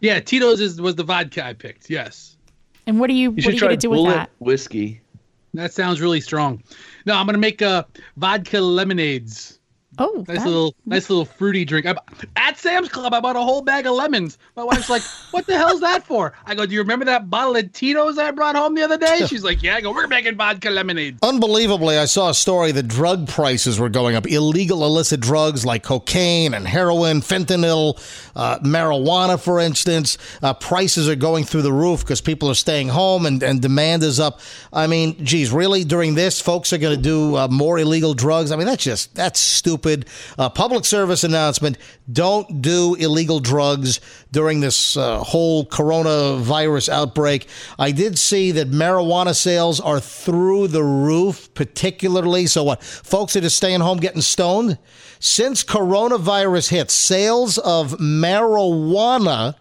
[0.00, 1.90] Yeah, Tito's is was the vodka I picked.
[1.90, 2.36] Yes,
[2.86, 4.30] And what are you, You what are you gonna do with that?
[4.38, 5.00] whiskey.
[5.54, 6.62] that sounds really strong.
[7.06, 7.82] No, I'm gonna make uh
[8.16, 9.57] vodka lemonades.
[9.98, 11.86] Oh, Nice that- little, nice little fruity drink.
[11.86, 11.94] I,
[12.36, 14.38] at Sam's Club, I bought a whole bag of lemons.
[14.56, 17.56] My wife's like, "What the hell's that for?" I go, "Do you remember that bottle
[17.56, 20.36] of Tito's I brought home the other day?" She's like, "Yeah." I go, "We're making
[20.36, 24.26] vodka lemonade." Unbelievably, I saw a story that drug prices were going up.
[24.26, 27.98] Illegal illicit drugs like cocaine and heroin, fentanyl,
[28.36, 30.16] uh, marijuana, for instance.
[30.42, 34.02] Uh, prices are going through the roof because people are staying home and, and demand
[34.02, 34.40] is up.
[34.72, 38.52] I mean, geez, really, during this, folks are going to do uh, more illegal drugs?
[38.52, 39.87] I mean, that's just, that's stupid.
[40.38, 41.78] Uh, public service announcement
[42.12, 47.48] don't do illegal drugs during this uh, whole coronavirus outbreak.
[47.78, 52.46] I did see that marijuana sales are through the roof, particularly.
[52.46, 52.82] So, what?
[52.82, 54.78] Folks that are staying home getting stoned?
[55.20, 59.56] Since coronavirus hit, sales of marijuana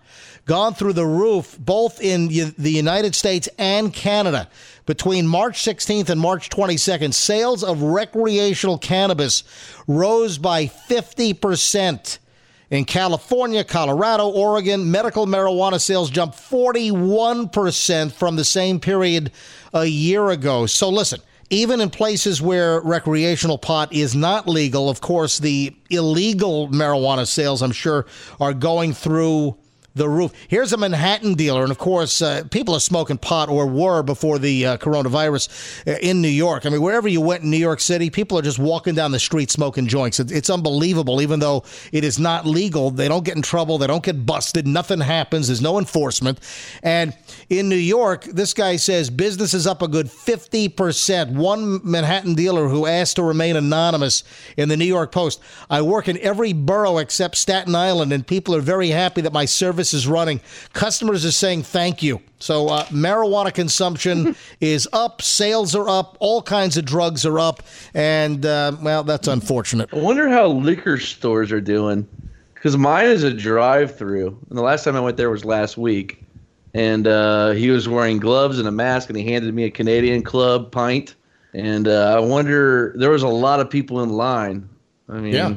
[0.45, 4.49] gone through the roof both in the United States and Canada.
[4.87, 9.43] Between March 16th and March 22nd, sales of recreational cannabis
[9.85, 12.19] rose by 50%.
[12.69, 19.31] In California, Colorado, Oregon, medical marijuana sales jumped 41% from the same period
[19.73, 20.65] a year ago.
[20.65, 21.19] So listen,
[21.49, 27.61] even in places where recreational pot is not legal, of course, the illegal marijuana sales,
[27.61, 28.05] I'm sure,
[28.39, 29.57] are going through
[29.97, 30.31] the roof.
[30.47, 34.39] Here's a Manhattan dealer, and of course, uh, people are smoking pot or were before
[34.39, 35.49] the uh, coronavirus
[35.87, 36.65] uh, in New York.
[36.65, 39.19] I mean, wherever you went in New York City, people are just walking down the
[39.19, 40.19] street smoking joints.
[40.19, 41.21] It, it's unbelievable.
[41.21, 44.67] Even though it is not legal, they don't get in trouble, they don't get busted,
[44.67, 45.47] nothing happens.
[45.47, 46.39] There's no enforcement.
[46.83, 47.15] And
[47.49, 51.31] in New York, this guy says business is up a good 50%.
[51.33, 54.23] One Manhattan dealer who asked to remain anonymous
[54.55, 55.41] in the New York Post.
[55.69, 59.45] I work in every borough except Staten Island, and people are very happy that my
[59.45, 60.41] service is running.
[60.73, 62.21] Customers are saying thank you.
[62.39, 67.63] So uh, marijuana consumption is up, sales are up, all kinds of drugs are up,
[67.93, 69.89] and uh, well, that's unfortunate.
[69.93, 72.07] I wonder how liquor stores are doing.
[72.53, 76.23] Because mine is a drive-through, and the last time I went there was last week,
[76.73, 80.23] and uh, he was wearing gloves and a mask, and he handed me a Canadian
[80.23, 81.13] Club pint,
[81.53, 84.67] and uh, I wonder there was a lot of people in line.
[85.07, 85.53] I mean, Yeah.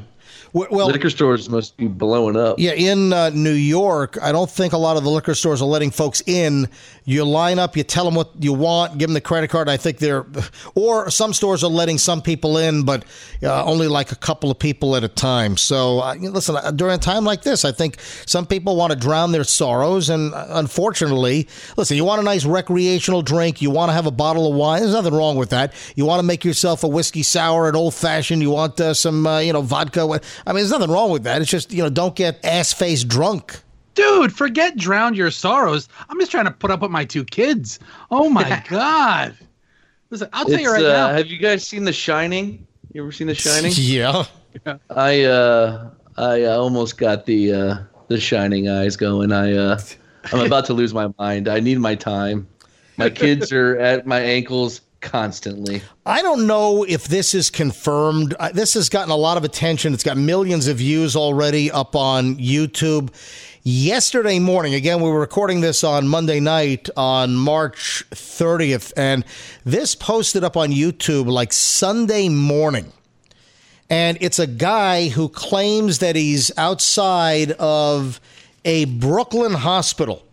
[0.53, 2.59] Well, liquor stores must be blowing up.
[2.59, 5.69] Yeah, in uh, New York, I don't think a lot of the liquor stores are
[5.69, 6.69] letting folks in.
[7.05, 9.69] You line up, you tell them what you want, give them the credit card.
[9.69, 10.27] I think they're,
[10.75, 13.05] or some stores are letting some people in, but
[13.43, 15.57] uh, only like a couple of people at a time.
[15.57, 18.99] So, uh, listen, uh, during a time like this, I think some people want to
[18.99, 20.09] drown their sorrows.
[20.09, 24.13] And uh, unfortunately, listen, you want a nice recreational drink, you want to have a
[24.13, 24.81] bottle of wine.
[24.83, 25.75] There's nothing wrong with that.
[25.95, 29.27] You want to make yourself a whiskey sour, an old fashioned, you want uh, some,
[29.27, 30.21] uh, you know, vodka.
[30.47, 31.41] I mean, there's nothing wrong with that.
[31.41, 33.61] It's just, you know, don't get ass face drunk.
[33.95, 35.89] Dude, forget drown your sorrows.
[36.09, 37.79] I'm just trying to put up with my two kids.
[38.11, 39.37] Oh my god.
[40.11, 41.09] Listen, I'll tell you right uh, now.
[41.13, 42.67] Have you guys seen The Shining?
[42.93, 43.73] You ever seen The Shining?
[43.77, 44.25] Yeah.
[44.91, 47.79] I uh, I uh, almost got the uh,
[48.09, 49.31] the shining eyes going.
[49.31, 49.79] I uh,
[50.33, 51.47] I'm about to lose my mind.
[51.49, 52.49] I need my time.
[52.97, 55.83] My kids are at my ankles constantly.
[56.07, 58.35] I don't know if this is confirmed.
[58.39, 59.95] Uh, This has gotten a lot of attention.
[59.95, 63.11] It's got millions of views already up on YouTube.
[63.63, 69.23] Yesterday morning, again, we were recording this on Monday night on March 30th, and
[69.65, 72.91] this posted up on YouTube like Sunday morning.
[73.91, 78.21] And it's a guy who claims that he's outside of
[78.65, 80.25] a Brooklyn hospital.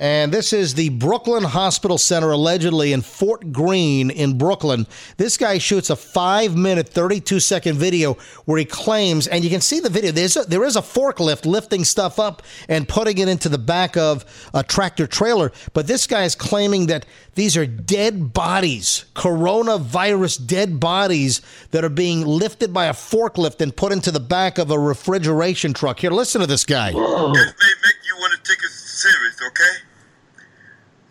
[0.00, 4.86] And this is the Brooklyn Hospital Center, allegedly in Fort Greene in Brooklyn.
[5.18, 8.14] This guy shoots a five minute, 32 second video
[8.46, 11.44] where he claims, and you can see the video, there's a, there is a forklift
[11.44, 14.24] lifting stuff up and putting it into the back of
[14.54, 15.52] a tractor trailer.
[15.74, 21.42] But this guy is claiming that these are dead bodies, coronavirus dead bodies
[21.72, 25.74] that are being lifted by a forklift and put into the back of a refrigeration
[25.74, 26.00] truck.
[26.00, 26.92] Here, listen to this guy.
[26.92, 29.89] Want to take it serious, okay?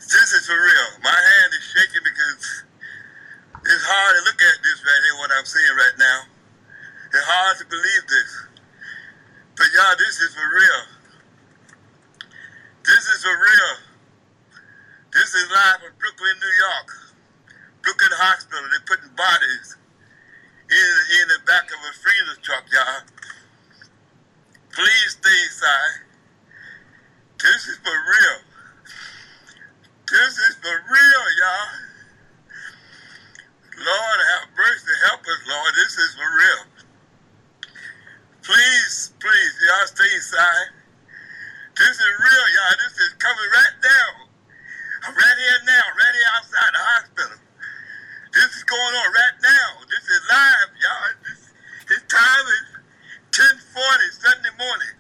[0.10, 0.90] This is for real.
[1.06, 2.66] My hand is shaking because
[3.62, 6.20] it's hard to look at this right here, what I'm seeing right now.
[7.14, 8.32] It's hard to believe this.
[9.54, 10.82] But y'all, this is for real.
[12.90, 13.74] This is for real.
[15.14, 16.90] This is live from Brooklyn, New York.
[17.86, 18.66] Brooklyn Hospital.
[18.74, 19.78] They're putting bodies
[20.74, 23.06] in, in the back of a freezer truck, y'all.
[24.74, 26.10] Please stay inside.
[27.46, 28.49] This is for real.
[30.10, 31.70] This is for real, y'all.
[33.78, 34.94] Lord, have mercy.
[35.06, 35.72] Help us, Lord.
[35.78, 36.64] This is for real.
[38.42, 40.74] Please, please, y'all stay inside.
[41.78, 42.78] This is real, y'all.
[42.82, 44.10] This is coming right now.
[45.06, 47.40] I'm right here now, right here outside the hospital.
[48.34, 49.68] This is going on right now.
[49.94, 51.14] This is live, y'all.
[51.22, 51.42] This,
[51.86, 52.66] his time is
[53.30, 54.96] 1040 Sunday morning.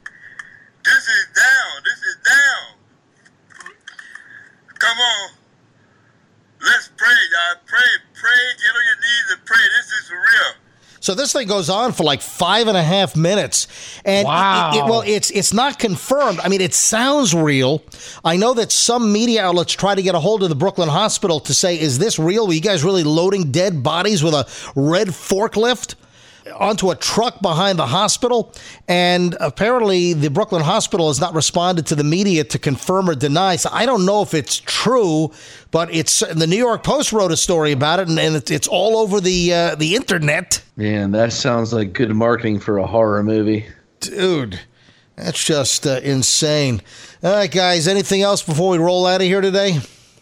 [0.85, 1.73] This is down.
[1.81, 2.78] This is down.
[4.79, 5.29] Come on.
[6.61, 7.61] Let's pray, y'all.
[7.65, 7.79] Pray,
[8.13, 8.41] pray.
[8.57, 9.57] Get on your knees and pray.
[9.77, 10.53] This is for real.
[11.01, 13.67] So this thing goes on for like five and a half minutes,
[14.03, 14.71] and Wow.
[14.73, 16.41] it- it- well, it's it's not confirmed.
[16.43, 17.81] I mean, it sounds real.
[18.25, 21.39] I know that some media outlets try to get a hold of the Brooklyn Hospital
[21.41, 22.47] to say, "Is this real?
[22.47, 25.95] Were you guys really loading dead bodies with a red forklift?"
[26.55, 28.53] Onto a truck behind the hospital
[28.87, 33.55] and apparently the Brooklyn Hospital has not responded to the media to confirm or deny.
[33.55, 35.31] So I don't know if it's true
[35.71, 38.67] but it's the New York Post wrote a story about it and, and it's, it's
[38.67, 40.61] all over the uh, the internet.
[40.75, 43.67] Man, that sounds like good marketing for a horror movie.
[43.99, 44.59] dude
[45.15, 46.81] that's just uh, insane.
[47.23, 49.79] All right guys anything else before we roll out of here today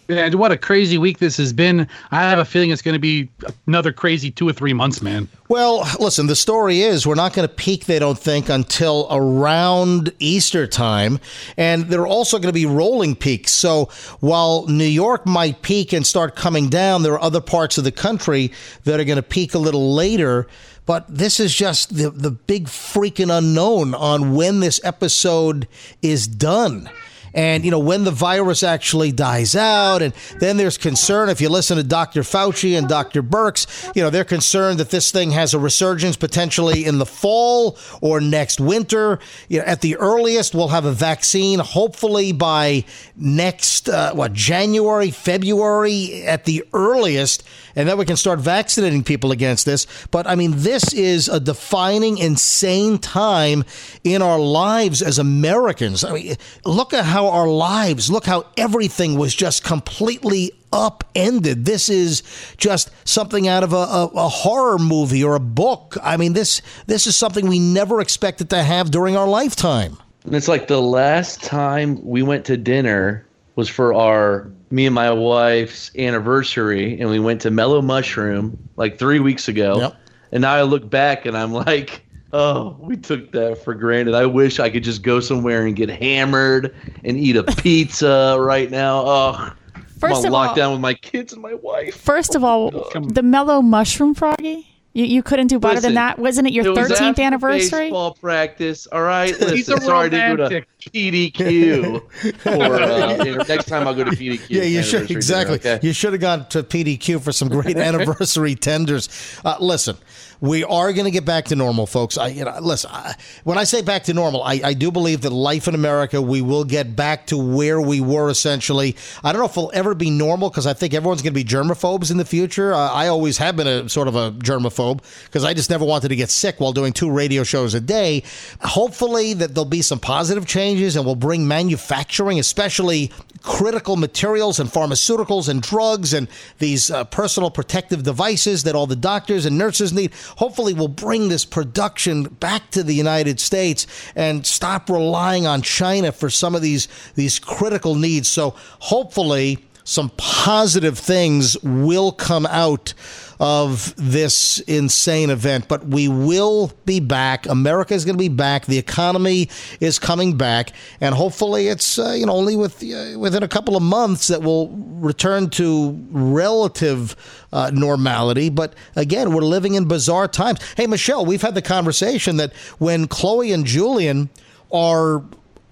[0.10, 1.88] And what a crazy week this has been.
[2.12, 3.30] I have a feeling it's going to be
[3.68, 5.28] another crazy two or three months, man.
[5.50, 10.14] Well, listen, the story is we're not going to peak, they don't think, until around
[10.20, 11.20] Easter time.
[11.58, 13.52] And there are also going to be rolling peaks.
[13.52, 13.90] So
[14.20, 17.92] while New York might peak and start coming down, there are other parts of the
[17.92, 18.52] country
[18.86, 20.48] that are going to peak a little later.
[20.86, 25.68] but this is just the, the big freaking unknown on when this episode
[26.02, 26.90] is done
[27.34, 31.50] and you know when the virus actually dies out and then there's concern if you
[31.50, 35.54] listen to dr fauci and dr Birx you know they're concerned that this thing has
[35.54, 39.20] a resurgence potentially in the fall or next winter.
[39.50, 45.12] You know at the earliest we'll have a vaccine hopefully by next uh, what january
[45.12, 47.44] february at the earliest
[47.78, 51.40] and then we can start vaccinating people against this but i mean this is a
[51.40, 53.64] defining insane time
[54.04, 59.18] in our lives as americans i mean look at how our lives, look how everything
[59.18, 61.66] was just completely upended.
[61.66, 62.24] This is
[62.58, 65.98] just something out of a, a, a, horror movie or a book.
[66.04, 69.98] I mean, this this is something we never expected to have during our lifetime.
[70.26, 73.26] And it's like the last time we went to dinner
[73.56, 78.98] was for our me and my wife's anniversary, and we went to Mellow Mushroom like
[79.00, 79.80] three weeks ago.
[79.80, 79.96] Yep.
[80.32, 82.04] And now I look back and I'm like
[82.34, 84.14] Oh, we took that for granted.
[84.14, 88.70] I wish I could just go somewhere and get hammered and eat a pizza right
[88.70, 89.04] now.
[89.06, 89.52] Oh,
[89.98, 91.96] First I'm of on all- lockdown with my kids and my wife.
[91.96, 94.68] First of all, oh, the mellow mushroom froggy.
[94.94, 96.20] You, you couldn't do better Listen, than that.
[96.20, 97.86] Wasn't it your It was thirteenth after annuversary?
[97.86, 98.88] Baseball practice.
[98.88, 99.30] All right.
[99.38, 100.68] He's Listen, a sorry to go to romantic.
[100.80, 102.02] PDQ.
[102.42, 104.48] For, uh, next time I'll go to PDQ.
[104.50, 105.58] Yeah, you should exactly.
[105.58, 105.88] dinner, okay?
[105.88, 109.10] You should have gone to PDQ for some great anniversary tenders.
[109.44, 109.98] Uh, listen,
[110.40, 112.18] we are going to get back to normal, folks.
[112.18, 112.92] I, you know, listen.
[112.94, 116.22] I, when I say back to normal, I, I do believe that life in America,
[116.22, 118.96] we will get back to where we were essentially.
[119.24, 121.44] I don't know if we'll ever be normal because I think everyone's going to be
[121.44, 122.74] germaphobes in the future.
[122.74, 126.10] Uh, I always have been a sort of a germaphobe because I just never wanted
[126.10, 128.24] to get sick while doing two radio shows a day.
[128.62, 130.46] Hopefully, that there'll be some positive
[130.78, 133.12] changes and we'll bring manufacturing, especially
[133.42, 136.28] critical materials and pharmaceuticals and drugs and
[136.60, 140.14] these uh, personal protective devices that all the doctors and nurses need.
[140.38, 146.12] Hopefully, we'll bring this production back to the United States and stop relying on China
[146.12, 148.28] for some of these these critical needs.
[148.28, 152.94] So, hopefully, some positive things will come out
[153.40, 157.46] of this insane event, but we will be back.
[157.46, 158.66] America is going to be back.
[158.66, 159.48] The economy
[159.80, 163.78] is coming back, and hopefully, it's uh, you know only with uh, within a couple
[163.78, 167.16] of months that we'll return to relative
[167.54, 168.50] uh, normality.
[168.50, 170.60] But again, we're living in bizarre times.
[170.76, 174.30] Hey, Michelle, we've had the conversation that when Chloe and Julian
[174.70, 175.24] are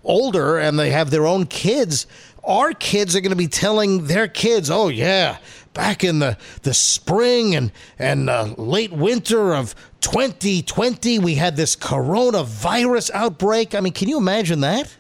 [0.06, 2.08] older and they have their own kids,
[2.46, 5.38] our kids are going to be telling their kids, "Oh yeah,
[5.74, 11.76] back in the the spring and and uh, late winter of 2020, we had this
[11.76, 14.96] coronavirus outbreak." I mean, can you imagine that?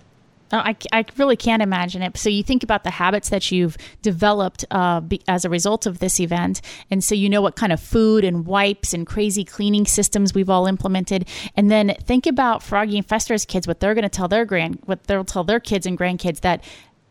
[0.51, 2.15] Oh, I, I really can't imagine it.
[2.17, 5.97] So you think about the habits that you've developed uh, be, as a result of
[5.99, 9.85] this event, and so you know what kind of food and wipes and crazy cleaning
[9.85, 11.27] systems we've all implemented.
[11.55, 14.79] And then think about Froggy and Fester's kids, what they're going to tell their grand,
[14.85, 16.63] what they'll tell their kids and grandkids that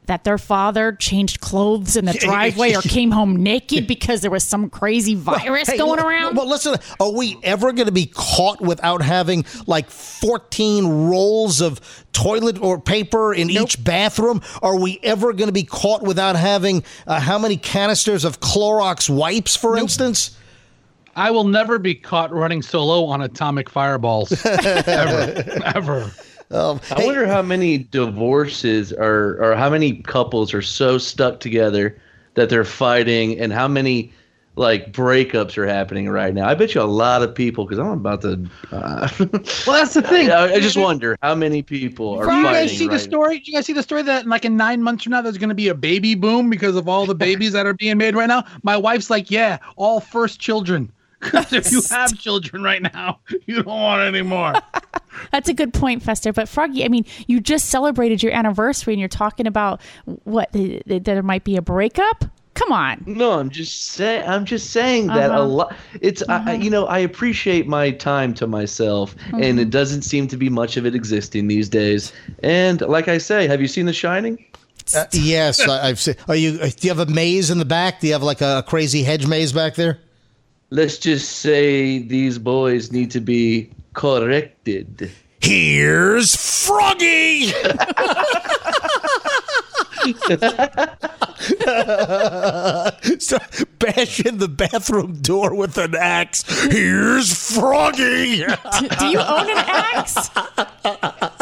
[0.06, 4.44] that their father changed clothes in the driveway or came home naked because there was
[4.44, 6.36] some crazy virus Hey, going l- around.
[6.36, 11.80] Well, listen, are we ever going to be caught without having like 14 rolls of
[12.12, 14.42] toilet or paper in each bathroom?
[14.62, 19.08] Are we ever going to be caught without having uh, how many canisters of Clorox
[19.08, 20.36] wipes, for instance?
[21.16, 24.32] I will never be caught running solo on atomic fireballs.
[24.44, 25.62] ever.
[25.64, 26.10] Ever.
[26.54, 31.98] Um, I wonder how many divorces are, or how many couples are so stuck together
[32.34, 34.12] that they're fighting, and how many
[34.56, 36.48] like breakups are happening right now.
[36.48, 38.48] I bet you a lot of people, because I'm about to.
[38.70, 39.08] Uh,
[39.66, 40.30] Well, that's the thing.
[40.30, 43.38] I, I just wonder how many people are Did you guys see right the story?
[43.38, 45.38] Did you guys see the story that in like in nine months from now there's
[45.38, 48.14] going to be a baby boom because of all the babies that are being made
[48.14, 48.44] right now?
[48.62, 50.92] My wife's like, yeah, all first children.
[51.24, 54.54] 'Cause if you have children right now, you don't want any more.
[55.32, 56.32] That's a good point, Fester.
[56.32, 59.80] But Froggy, I mean, you just celebrated your anniversary and you're talking about
[60.24, 62.24] what th- th- there might be a breakup.
[62.54, 63.02] Come on.
[63.06, 64.28] No, I'm just saying.
[64.28, 65.44] I'm just saying that a Uh-huh.
[65.46, 65.76] lot.
[66.00, 69.58] It's I, I, you know I appreciate my time to myself, and Mm-hmm.
[69.58, 72.12] it doesn't seem to be much of it existing these days.
[72.44, 74.44] And like I say, have you seen The Shining?
[74.94, 76.14] Uh, yes, I, I've seen.
[76.28, 76.58] Are you?
[76.60, 77.98] uh, Do you have a maze in the back?
[78.00, 79.98] Do you have like a crazy hedge maze back there?
[80.74, 85.08] Let's just say these boys need to be corrected.
[85.40, 87.46] Here's Froggy.
[93.20, 93.38] so,
[93.78, 96.42] bash in the bathroom door with an axe.
[96.64, 98.38] Here's Froggy.
[98.98, 100.28] Do you own an axe?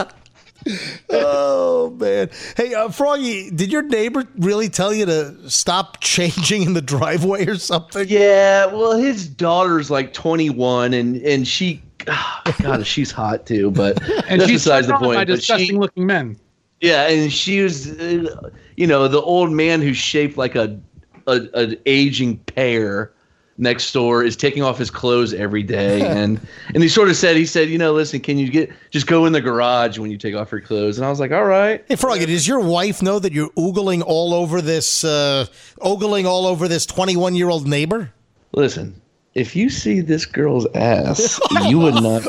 [1.11, 2.31] oh man.
[2.57, 7.47] Hey, uh, Froggy, did your neighbor really tell you to stop changing in the driveway
[7.47, 8.07] or something?
[8.09, 13.71] Yeah, well, his daughter's like 21, and and she, oh, God, she's hot too.
[13.71, 15.17] But And that's she's besides the surrounded point.
[15.17, 16.37] by but she- disgusting looking men.
[16.81, 20.81] Yeah, and she was, uh, you know, the old man who's shaped like a,
[21.29, 23.13] a an aging pear
[23.59, 26.41] next door is taking off his clothes every day, and
[26.75, 29.27] and he sort of said, he said, you know, listen, can you get just go
[29.27, 30.99] in the garage when you take off your clothes?
[30.99, 31.85] And I was like, all right.
[31.89, 35.47] Hey, Froggy, does your wife know that you're oogling all over this, uh,
[35.81, 38.13] ogling all over this 21 year old neighbor?
[38.53, 39.01] Listen,
[39.35, 42.25] if you see this girl's ass, you would not.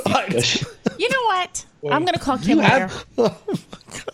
[0.97, 1.65] You know what?
[1.91, 3.35] I'm going to call Kim You have- later.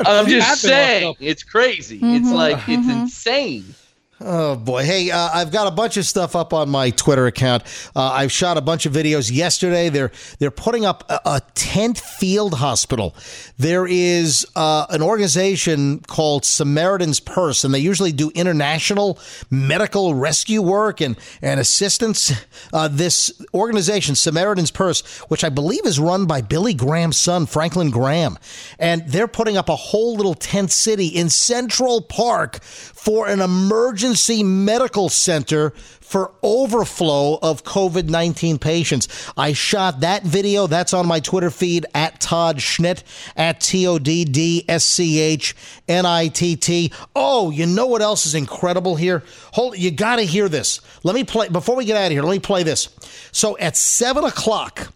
[0.06, 1.28] I'm just have been saying, locked up.
[1.28, 2.00] it's crazy.
[2.02, 3.76] It's like it's insane.
[4.22, 4.84] Oh boy!
[4.84, 7.64] Hey, uh, I've got a bunch of stuff up on my Twitter account.
[7.96, 9.88] Uh, I've shot a bunch of videos yesterday.
[9.88, 13.16] They're they're putting up a, a tent field hospital.
[13.58, 19.18] There is uh, an organization called Samaritan's Purse, and they usually do international
[19.50, 22.34] medical rescue work and and assistance.
[22.74, 27.90] Uh, this organization, Samaritan's Purse, which I believe is run by Billy Graham's son, Franklin
[27.90, 28.38] Graham,
[28.78, 34.09] and they're putting up a whole little tent city in Central Park for an emergency
[34.44, 39.32] medical center for overflow of COVID 19 patients.
[39.38, 40.68] I shot that video.
[40.68, 43.04] That's on my Twitter feed at Todd Schnitt,
[43.36, 45.56] at T O D D S C H
[45.88, 46.92] N I T T.
[47.16, 49.24] Oh, you know what else is incredible here?
[49.54, 50.82] Hold, you got to hear this.
[51.04, 52.90] Let me play, before we get out of here, let me play this.
[53.32, 54.92] So at 7 o'clock,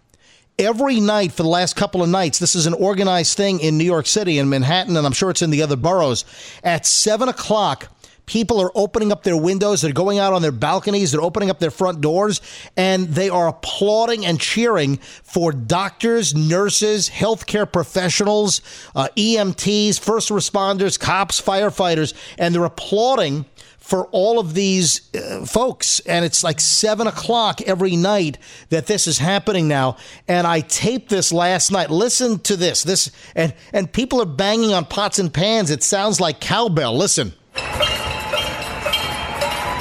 [0.60, 2.40] every night for the last couple of nights.
[2.40, 5.42] This is an organized thing in New York City and Manhattan, and I'm sure it's
[5.42, 6.26] in the other boroughs.
[6.64, 7.90] At seven o'clock,
[8.26, 11.60] people are opening up their windows, they're going out on their balconies, they're opening up
[11.60, 12.42] their front doors,
[12.78, 18.62] and they are applauding and cheering for doctors, nurses, healthcare professionals,
[18.96, 23.46] uh, EMTs, first responders, cops, firefighters, and they're applauding
[23.84, 26.00] for all of these uh, folks.
[26.02, 28.38] And it's like seven o'clock every night
[28.70, 29.98] that this is happening now.
[30.26, 31.90] And I taped this last night.
[31.90, 32.84] Listen to this.
[32.84, 35.70] This and and people are banging on pots and pans.
[35.70, 36.96] It sounds like cowbell.
[36.96, 37.34] Listen.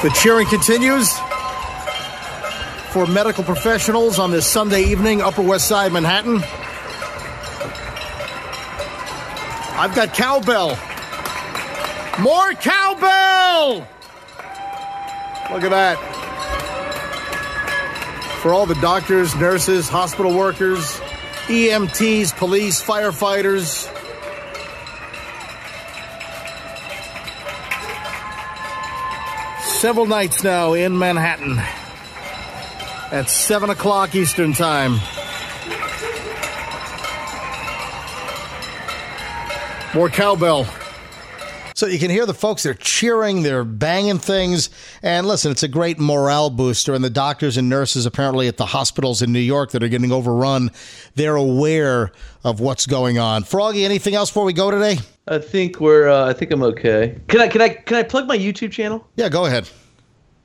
[0.02, 1.16] The cheering continues
[2.90, 6.42] for medical professionals on this Sunday evening, Upper West Side, Manhattan.
[9.78, 10.70] I've got cowbell.
[12.20, 13.86] More cowbell!
[15.52, 15.98] Look at that.
[18.42, 21.00] For all the doctors, nurses, hospital workers,
[21.46, 23.91] EMTs, police, firefighters.
[29.82, 31.58] Several nights now in Manhattan
[33.10, 34.92] at 7 o'clock Eastern Time.
[39.92, 40.68] More cowbell.
[41.74, 44.70] So you can hear the folks, they're cheering, they're banging things.
[45.02, 46.94] And listen, it's a great morale booster.
[46.94, 50.12] And the doctors and nurses, apparently at the hospitals in New York that are getting
[50.12, 50.70] overrun,
[51.16, 52.12] they're aware
[52.44, 53.42] of what's going on.
[53.42, 54.98] Froggy, anything else before we go today?
[55.28, 56.08] I think we're.
[56.08, 57.18] Uh, I think I'm okay.
[57.28, 57.48] Can I?
[57.48, 57.68] Can I?
[57.70, 59.06] Can I plug my YouTube channel?
[59.16, 59.68] Yeah, go ahead.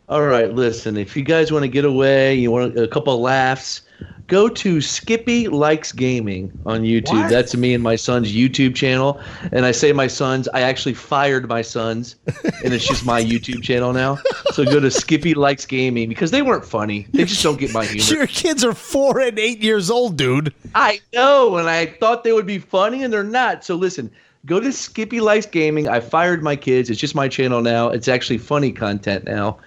[0.09, 0.53] All right.
[0.53, 3.81] Listen, if you guys want to get away, you want a couple of laughs,
[4.27, 7.23] go to Skippy Likes Gaming on YouTube.
[7.23, 7.29] What?
[7.29, 9.19] That's me and my son's YouTube channel.
[9.51, 10.47] And I say my sons.
[10.53, 12.15] I actually fired my sons,
[12.63, 14.19] and it's just my YouTube channel now.
[14.53, 17.07] So go to Skippy Likes Gaming because they weren't funny.
[17.11, 18.03] They just don't get my humor.
[18.19, 20.53] Your kids are four and eight years old, dude.
[20.73, 23.65] I know, and I thought they would be funny, and they're not.
[23.65, 24.09] So listen,
[24.45, 25.87] go to Skippy Likes Gaming.
[25.87, 26.89] I fired my kids.
[26.89, 27.89] It's just my channel now.
[27.89, 29.57] It's actually funny content now.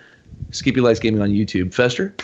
[0.51, 1.75] Skippy Likes Gaming on YouTube.
[1.75, 2.15] Fester?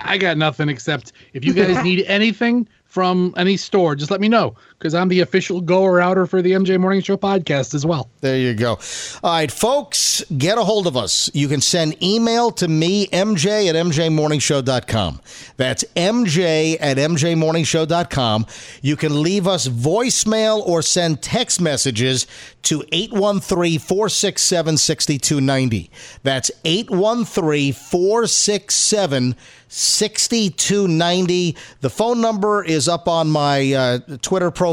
[0.00, 4.28] I got nothing except if you guys need anything from any store, just let me
[4.28, 8.08] know because I'm the official goer outer for the MJ Morning Show podcast as well.
[8.22, 8.78] There you go.
[9.22, 11.30] All right, folks, get a hold of us.
[11.34, 15.20] You can send email to me, MJ at MJMorningshow.com.
[15.58, 18.46] That's MJ at MJMorningshow.com.
[18.80, 22.26] You can leave us voicemail or send text messages
[22.62, 25.90] to 813 467 6290.
[26.22, 29.36] That's 813 467
[29.68, 31.56] 6290.
[31.80, 34.69] The phone number is up on my uh, Twitter profile.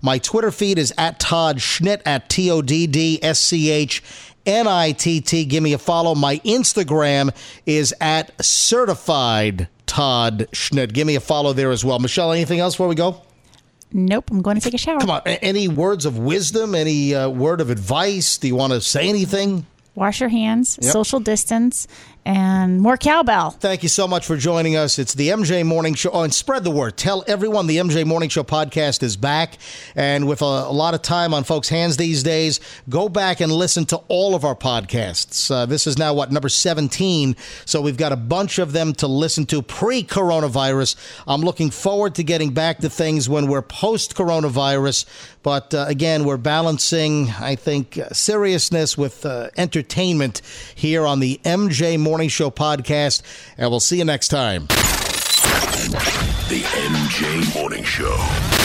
[0.00, 4.02] My Twitter feed is at Todd Schnitt at T O D D S C H
[4.46, 5.44] N I T T.
[5.44, 6.14] Give me a follow.
[6.14, 7.34] My Instagram
[7.66, 10.92] is at certified Todd Schnitt.
[10.92, 11.98] Give me a follow there as well.
[11.98, 13.20] Michelle, anything else before we go?
[13.94, 15.00] Nope, I'm going to take a shower.
[15.00, 15.20] Come on.
[15.26, 16.74] Any words of wisdom?
[16.74, 18.38] Any uh, word of advice?
[18.38, 19.66] Do you want to say anything?
[19.94, 20.90] Wash your hands, Yep.
[20.90, 21.86] social distance,
[22.24, 23.50] and more cowbell.
[23.50, 24.98] Thank you so much for joining us.
[24.98, 26.10] It's the MJ Morning Show.
[26.10, 26.96] Oh, and spread the word.
[26.96, 29.58] Tell everyone the MJ Morning Show podcast is back.
[29.96, 33.50] And with a, a lot of time on folks' hands these days, go back and
[33.50, 35.50] listen to all of our podcasts.
[35.50, 37.34] Uh, this is now, what, number 17.
[37.64, 40.94] So we've got a bunch of them to listen to pre coronavirus.
[41.26, 45.06] I'm looking forward to getting back to things when we're post coronavirus.
[45.42, 50.40] But uh, again, we're balancing, I think, uh, seriousness with uh, entertainment
[50.76, 53.22] here on the MJ Morning Show podcast.
[53.56, 54.66] And we'll see you next time.
[56.48, 58.61] The MJ Morning Show.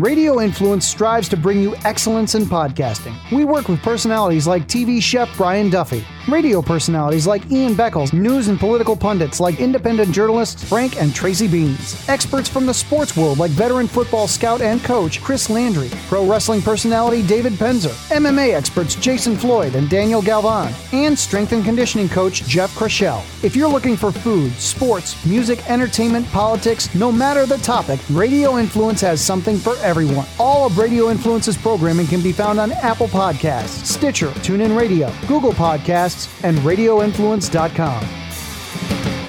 [0.00, 3.14] Radio Influence strives to bring you excellence in podcasting.
[3.30, 8.48] We work with personalities like TV chef Brian Duffy, radio personalities like Ian Beckles, news
[8.48, 13.36] and political pundits like independent journalists Frank and Tracy Beanz, experts from the sports world
[13.36, 18.94] like veteran football scout and coach Chris Landry, pro wrestling personality David Penzer, MMA experts
[18.94, 23.22] Jason Floyd and Daniel Galvan, and strength and conditioning coach Jeff Crochelle.
[23.44, 29.02] If you're looking for food, sports, music, entertainment, politics, no matter the topic, Radio Influence
[29.02, 30.26] has something for everyone.
[30.38, 35.52] All of Radio Influence's programming can be found on Apple Podcasts, Stitcher, TuneIn Radio, Google
[35.52, 39.19] Podcasts, and RadioInfluence.com.